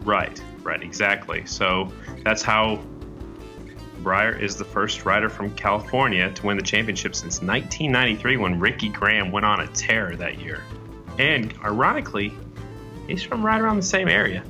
Right, 0.05 0.38
right, 0.62 0.83
exactly. 0.83 1.46
So 1.46 1.90
that's 2.22 2.42
how 2.42 2.81
Briar 4.03 4.33
is 4.37 4.57
the 4.57 4.64
first 4.66 5.07
rider 5.07 5.31
from 5.31 5.55
California 5.55 6.31
to 6.33 6.46
win 6.46 6.59
the 6.59 6.62
championship 6.62 7.14
since 7.14 7.40
1993 7.40 8.37
when 8.37 8.61
Ricky 8.61 8.90
Graham 8.90 9.33
went 9.33 9.46
on 9.46 9.61
a 9.61 9.66
tear 9.68 10.16
that 10.16 10.38
year. 10.38 10.61
And 11.18 11.55
ironically, 11.64 12.35
he's 13.09 13.22
from 13.22 13.44
right 13.44 13.59
around 13.61 13.76
the 13.76 13.83
same 13.83 14.09
area. 14.09 14.42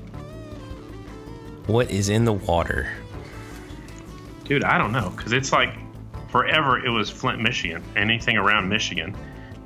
What 1.71 1.89
is 1.93 2.09
in 2.09 2.25
the 2.25 2.33
water? 2.33 2.91
Dude, 4.43 4.65
I 4.65 4.77
don't 4.77 4.91
know, 4.91 5.11
because 5.11 5.31
it's 5.31 5.53
like 5.53 5.73
forever 6.29 6.85
it 6.85 6.91
was 6.91 7.09
Flint, 7.09 7.41
Michigan, 7.41 7.81
anything 7.95 8.37
around 8.37 8.69
Michigan, 8.69 9.17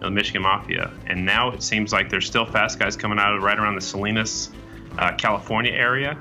the 0.01 0.11
Michigan 0.11 0.43
Mafia. 0.43 0.93
And 1.07 1.25
now 1.25 1.51
it 1.51 1.63
seems 1.63 1.95
like 1.95 2.11
there's 2.11 2.27
still 2.27 2.45
fast 2.45 2.79
guys 2.79 2.95
coming 2.95 3.19
out 3.19 3.35
of 3.35 3.43
right 3.43 3.59
around 3.59 3.77
the 3.77 3.81
Salinas, 3.81 4.51
uh, 4.99 5.15
California 5.17 5.73
area. 5.73 6.19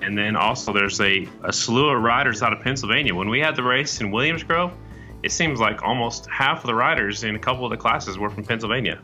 And 0.00 0.16
then 0.16 0.36
also 0.36 0.72
there's 0.72 1.02
a, 1.02 1.28
a 1.44 1.52
slew 1.52 1.90
of 1.90 2.02
riders 2.02 2.40
out 2.40 2.54
of 2.54 2.62
Pennsylvania. 2.62 3.14
When 3.14 3.28
we 3.28 3.38
had 3.38 3.56
the 3.56 3.62
race 3.62 4.00
in 4.00 4.10
Williams 4.10 4.42
Grove, 4.42 4.72
it 5.22 5.32
seems 5.32 5.60
like 5.60 5.82
almost 5.82 6.30
half 6.30 6.60
of 6.60 6.66
the 6.66 6.74
riders 6.74 7.24
in 7.24 7.36
a 7.36 7.38
couple 7.38 7.66
of 7.66 7.70
the 7.70 7.76
classes 7.76 8.16
were 8.16 8.30
from 8.30 8.42
Pennsylvania. 8.42 8.98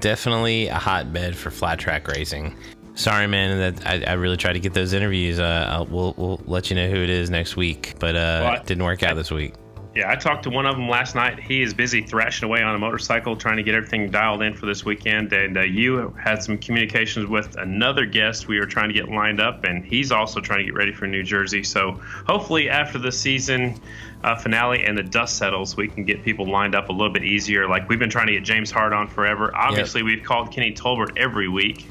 Definitely 0.00 0.66
a 0.66 0.74
hotbed 0.74 1.36
for 1.36 1.52
flat 1.52 1.78
track 1.78 2.08
racing. 2.08 2.56
Sorry, 2.98 3.28
man. 3.28 3.58
That 3.74 3.86
I, 3.86 4.10
I 4.10 4.12
really 4.14 4.36
tried 4.36 4.54
to 4.54 4.60
get 4.60 4.74
those 4.74 4.92
interviews. 4.92 5.38
Uh, 5.38 5.84
we'll 5.88 6.14
we'll 6.16 6.40
let 6.46 6.68
you 6.68 6.74
know 6.76 6.88
who 6.90 6.96
it 6.96 7.10
is 7.10 7.30
next 7.30 7.56
week, 7.56 7.94
but 8.00 8.16
uh, 8.16 8.40
Well, 8.42 8.46
I- 8.48 8.58
didn't 8.64 8.82
work 8.82 9.02
out 9.04 9.14
this 9.14 9.30
week. 9.30 9.54
Yeah, 9.94 10.10
I 10.10 10.16
talked 10.16 10.42
to 10.44 10.50
one 10.50 10.66
of 10.66 10.76
them 10.76 10.88
last 10.88 11.14
night. 11.16 11.40
He 11.40 11.60
is 11.62 11.74
busy 11.74 12.02
thrashing 12.02 12.46
away 12.46 12.60
on 12.62 12.74
a 12.74 12.78
motorcycle, 12.78 13.34
trying 13.36 13.56
to 13.56 13.62
get 13.64 13.74
everything 13.74 14.10
dialed 14.10 14.42
in 14.42 14.54
for 14.54 14.66
this 14.66 14.84
weekend. 14.84 15.32
And 15.32 15.56
uh, 15.56 15.62
you 15.62 16.14
had 16.22 16.40
some 16.42 16.58
communications 16.58 17.26
with 17.26 17.56
another 17.56 18.04
guest 18.04 18.46
we 18.48 18.60
were 18.60 18.66
trying 18.66 18.88
to 18.88 18.94
get 18.94 19.08
lined 19.08 19.40
up, 19.40 19.64
and 19.64 19.84
he's 19.84 20.12
also 20.12 20.40
trying 20.40 20.58
to 20.60 20.64
get 20.64 20.74
ready 20.74 20.92
for 20.92 21.06
New 21.06 21.22
Jersey. 21.24 21.62
So 21.64 21.92
hopefully, 22.26 22.68
after 22.68 22.98
the 22.98 23.10
season 23.10 23.80
uh, 24.22 24.36
finale 24.36 24.84
and 24.84 24.96
the 24.96 25.02
dust 25.04 25.36
settles, 25.36 25.76
we 25.76 25.88
can 25.88 26.04
get 26.04 26.22
people 26.22 26.46
lined 26.48 26.74
up 26.76 26.90
a 26.90 26.92
little 26.92 27.12
bit 27.12 27.24
easier. 27.24 27.68
Like 27.68 27.88
we've 27.88 27.98
been 27.98 28.10
trying 28.10 28.26
to 28.26 28.32
get 28.34 28.44
James 28.44 28.70
Hart 28.70 28.92
on 28.92 29.08
forever. 29.08 29.50
Obviously, 29.56 30.02
we've 30.02 30.22
called 30.22 30.52
Kenny 30.52 30.72
Tolbert 30.72 31.16
every 31.16 31.48
week, 31.48 31.86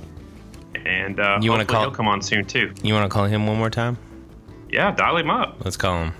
and 0.88 1.20
uh, 1.20 1.38
You 1.42 1.52
wanna 1.52 1.66
call- 1.66 1.82
he'll 1.82 1.92
come 1.92 2.08
on 2.08 2.22
soon 2.22 2.46
too. 2.46 2.74
You 2.82 2.94
want 2.94 3.06
to 3.06 3.14
call 3.14 3.26
him 3.26 3.46
one 3.46 3.58
more 3.58 3.70
time? 3.70 3.98
Yeah, 4.70 4.92
dial 4.92 5.18
him 5.18 5.30
up. 5.30 5.58
Let's 5.64 5.78
call 5.78 6.04
him. 6.04 6.14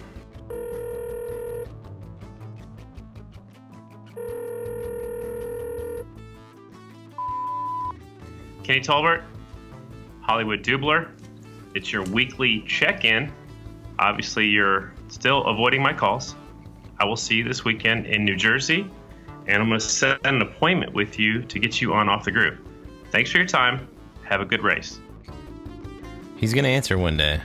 Kenny 8.64 8.82
Tolbert, 8.82 9.24
Hollywood 10.22 10.64
Dubler. 10.64 11.10
It's 11.74 11.92
your 11.92 12.04
weekly 12.04 12.62
check 12.68 13.06
in. 13.06 13.32
Obviously, 14.00 14.48
you're 14.48 14.94
still 15.08 15.44
avoiding 15.46 15.82
my 15.82 15.94
calls. 15.94 16.36
I 17.00 17.06
will 17.06 17.16
see 17.16 17.36
you 17.36 17.44
this 17.44 17.64
weekend 17.64 18.08
in 18.08 18.26
New 18.26 18.36
Jersey, 18.36 18.90
and 19.48 19.62
I'm 19.62 19.70
going 19.70 19.80
to 19.80 19.86
set 19.86 20.26
an 20.26 20.42
appointment 20.42 20.94
with 20.94 21.18
you 21.20 21.44
to 21.44 21.60
get 21.60 21.80
you 21.82 21.94
on 21.94 22.10
off 22.10 22.26
the 22.26 22.32
groove. 22.32 22.60
Thanks 23.12 23.32
for 23.32 23.38
your 23.38 23.48
time. 23.48 23.88
Have 24.28 24.42
a 24.42 24.46
good 24.46 24.62
race. 24.64 25.00
He's 26.36 26.54
gonna 26.54 26.68
answer 26.68 26.98
one 26.98 27.18
day. 27.18 27.40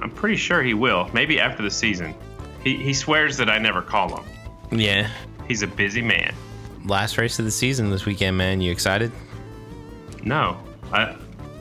I'm 0.00 0.10
pretty 0.10 0.36
sure 0.36 0.62
he 0.62 0.74
will, 0.74 1.08
maybe 1.12 1.40
after 1.40 1.62
the 1.62 1.70
season. 1.70 2.14
He, 2.62 2.76
he 2.76 2.92
swears 2.94 3.36
that 3.38 3.48
I 3.48 3.58
never 3.58 3.82
call 3.82 4.20
him. 4.20 4.78
Yeah. 4.78 5.08
He's 5.46 5.62
a 5.62 5.66
busy 5.66 6.02
man. 6.02 6.34
Last 6.84 7.18
race 7.18 7.38
of 7.38 7.44
the 7.44 7.50
season 7.50 7.90
this 7.90 8.04
weekend, 8.06 8.36
man. 8.36 8.60
You 8.60 8.70
excited? 8.72 9.10
No, 10.22 10.58
I 10.92 11.16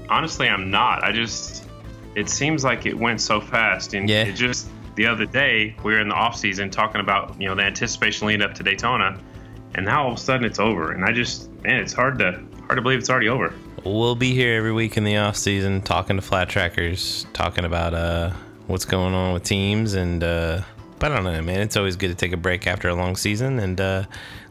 honestly 0.10 0.48
I'm 0.50 0.70
not. 0.72 1.04
I 1.04 1.12
just 1.12 1.66
it 2.16 2.30
seems 2.30 2.64
like 2.64 2.86
it 2.86 2.98
went 2.98 3.22
so 3.22 3.40
fast, 3.40 3.94
and 3.94 4.10
Yeah. 4.10 4.24
it 4.24 4.34
just 4.34 4.70
the 4.96 5.06
other 5.06 5.26
day 5.26 5.76
we 5.84 5.94
were 5.94 6.00
in 6.00 6.10
the 6.10 6.16
off 6.16 6.36
season 6.36 6.70
talking 6.70 7.00
about 7.02 7.40
you 7.40 7.48
know 7.48 7.56
the 7.56 7.62
anticipation 7.64 8.28
leading 8.28 8.42
up 8.42 8.56
to 8.56 8.64
Daytona, 8.64 9.20
and 9.76 9.86
now 9.86 10.06
all 10.06 10.12
of 10.14 10.18
a 10.18 10.22
sudden 10.22 10.46
it's 10.46 10.60
over, 10.60 10.92
and 10.92 11.06
I 11.06 11.12
just 11.12 11.52
man, 11.64 11.80
it's 11.80 11.94
hard 11.94 12.18
to 12.20 12.42
hard 12.68 12.78
to 12.78 12.82
believe 12.82 13.00
it's 13.00 13.10
already 13.10 13.30
over. 13.30 13.54
We'll 13.84 14.16
be 14.16 14.34
here 14.34 14.58
every 14.58 14.72
week 14.74 14.98
in 14.98 15.04
the 15.04 15.18
off 15.18 15.36
season 15.38 15.82
talking 15.82 16.18
to 16.18 16.22
flat 16.22 16.50
trackers, 16.50 17.26
talking 17.34 17.66
about 17.66 17.94
uh 17.94 18.32
what's 18.68 18.86
going 18.86 19.14
on 19.14 19.34
with 19.34 19.44
teams 19.44 19.94
and 19.94 20.24
uh 20.24 20.62
but 21.00 21.12
I 21.12 21.16
don't 21.16 21.24
know, 21.26 21.42
man. 21.42 21.62
It's 21.62 21.78
always 21.78 21.96
good 21.96 22.10
to 22.10 22.16
take 22.16 22.34
a 22.34 22.38
break 22.38 22.68
after 22.68 22.90
a 22.90 22.96
long 22.96 23.16
season 23.16 23.60
and 23.60 23.80
uh 23.80 24.04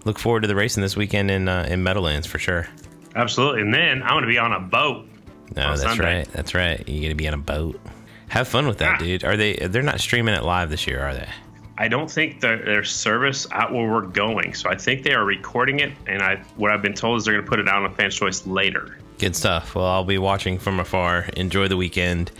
look 0.04 0.18
forward 0.18 0.42
to 0.42 0.48
the 0.48 0.54
racing 0.56 0.82
this 0.82 0.96
weekend 0.96 1.30
in 1.30 1.48
uh, 1.48 1.66
in 1.68 1.82
Meadowlands 1.82 2.26
for 2.26 2.38
sure. 2.38 2.66
Absolutely, 3.14 3.62
and 3.62 3.72
then 3.74 4.02
I'm 4.02 4.10
gonna 4.10 4.26
be 4.26 4.38
on 4.38 4.52
a 4.52 4.60
boat. 4.60 5.06
No, 5.54 5.68
that's 5.70 5.82
Sunday. 5.82 6.18
right. 6.18 6.32
That's 6.32 6.54
right. 6.54 6.82
You're 6.88 7.02
gonna 7.02 7.14
be 7.14 7.28
on 7.28 7.34
a 7.34 7.38
boat. 7.38 7.80
Have 8.28 8.48
fun 8.48 8.66
with 8.66 8.78
that, 8.78 8.94
Ah. 8.96 8.98
dude. 9.04 9.24
Are 9.24 9.36
they? 9.36 9.54
They're 9.54 9.82
not 9.82 10.00
streaming 10.00 10.34
it 10.34 10.42
live 10.42 10.70
this 10.70 10.86
year, 10.86 11.00
are 11.00 11.14
they? 11.14 11.28
I 11.78 11.88
don't 11.88 12.10
think 12.10 12.40
that 12.40 12.64
there's 12.64 12.90
service 12.90 13.46
out 13.52 13.72
where 13.72 13.90
we're 13.90 14.00
going, 14.02 14.54
so 14.54 14.70
I 14.70 14.76
think 14.76 15.02
they 15.02 15.12
are 15.12 15.24
recording 15.24 15.80
it, 15.80 15.92
and 16.06 16.22
I 16.22 16.36
what 16.56 16.70
I've 16.70 16.82
been 16.82 16.94
told 16.94 17.18
is 17.18 17.24
they're 17.24 17.34
gonna 17.34 17.46
put 17.46 17.58
it 17.60 17.68
out 17.68 17.82
on 17.82 17.94
Fans 17.94 18.14
Choice 18.14 18.46
later. 18.46 18.98
Good 19.18 19.36
stuff. 19.36 19.74
Well, 19.74 19.84
I'll 19.86 20.04
be 20.04 20.18
watching 20.18 20.58
from 20.58 20.80
afar. 20.80 21.26
Enjoy 21.36 21.68
the 21.68 21.76
weekend, 21.76 22.30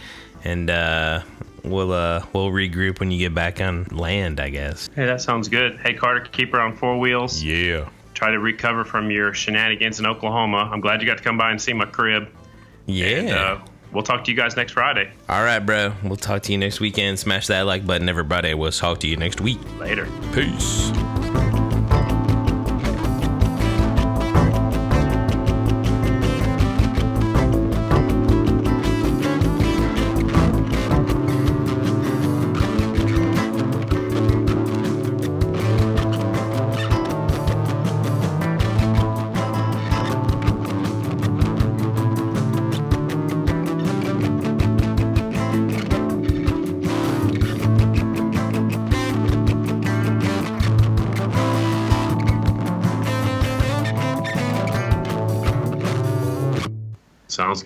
and 0.45 0.71
uh, 0.71 1.23
we'll 1.65 1.93
uh, 1.93 2.25
we'll 2.33 2.51
regroup 2.51 2.99
when 3.01 3.11
you 3.11 3.19
get 3.19 3.35
back 3.35 3.61
on 3.61 3.85
land, 3.91 4.41
I 4.41 4.49
guess. 4.51 4.89
Hey, 4.95 5.05
that 5.07 5.21
sounds 5.21 5.49
good. 5.49 5.79
Hey, 5.81 5.93
Carter, 5.95 6.21
keep 6.33 6.53
her 6.53 6.61
on 6.61 6.75
four 6.75 6.99
wheels. 6.99 7.43
Yeah. 7.43 7.89
try 8.15 8.31
to 8.31 8.39
recover 8.39 8.85
from 8.85 9.11
your 9.11 9.35
shenanigans 9.35 10.01
in 10.01 10.07
Oklahoma. 10.07 10.71
I'm 10.73 10.81
glad 10.81 11.03
you 11.03 11.07
got 11.07 11.19
to 11.19 11.25
come 11.25 11.37
by 11.37 11.51
and 11.51 11.61
see 11.61 11.75
my 11.75 11.85
crib. 11.85 12.29
Yeah. 12.87 13.07
And, 13.07 13.31
uh, 13.31 13.59
we'll 13.93 14.03
talk 14.03 14.25
to 14.25 14.31
you 14.31 14.37
guys 14.37 14.57
next 14.57 14.73
Friday. 14.73 15.11
All 15.29 15.43
right, 15.43 15.61
bro. 15.61 15.93
We'll 16.03 16.17
talk 16.17 16.43
to 16.43 16.53
you 16.53 16.59
next 16.59 16.81
weekend. 16.81 17.19
Smash 17.19 17.47
that 17.49 17.63
like 17.63 17.87
button, 17.87 18.09
everybody. 18.09 18.55
We'll 18.55 18.73
talk 18.73 19.01
to 19.01 19.09
you 19.09 19.17
next 19.17 19.41
week. 19.41 19.59
Later. 19.79 20.09
Peace. 20.33 20.91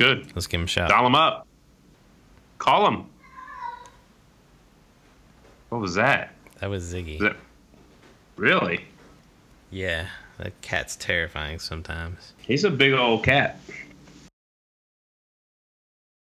Good. 0.01 0.35
Let's 0.35 0.47
give 0.47 0.61
him 0.61 0.65
a 0.65 0.69
shot. 0.69 0.89
Dial 0.89 1.07
him 1.07 1.15
up. 1.15 1.47
Call 2.59 2.89
him. 2.89 3.05
What 5.69 5.81
was 5.83 5.95
that? 5.95 6.35
That 6.61 6.71
was 6.71 6.83
Ziggy. 6.93 7.17
Is 7.17 7.21
that 7.21 7.37
really? 8.37 8.87
Yeah, 9.71 10.07
that 10.39 10.59
cat's 10.63 10.97
terrifying 10.97 11.59
sometimes. 11.59 12.33
He's 12.39 12.65
a 12.65 12.71
big 12.71 12.95
old 12.95 13.25
cat. 13.25 13.61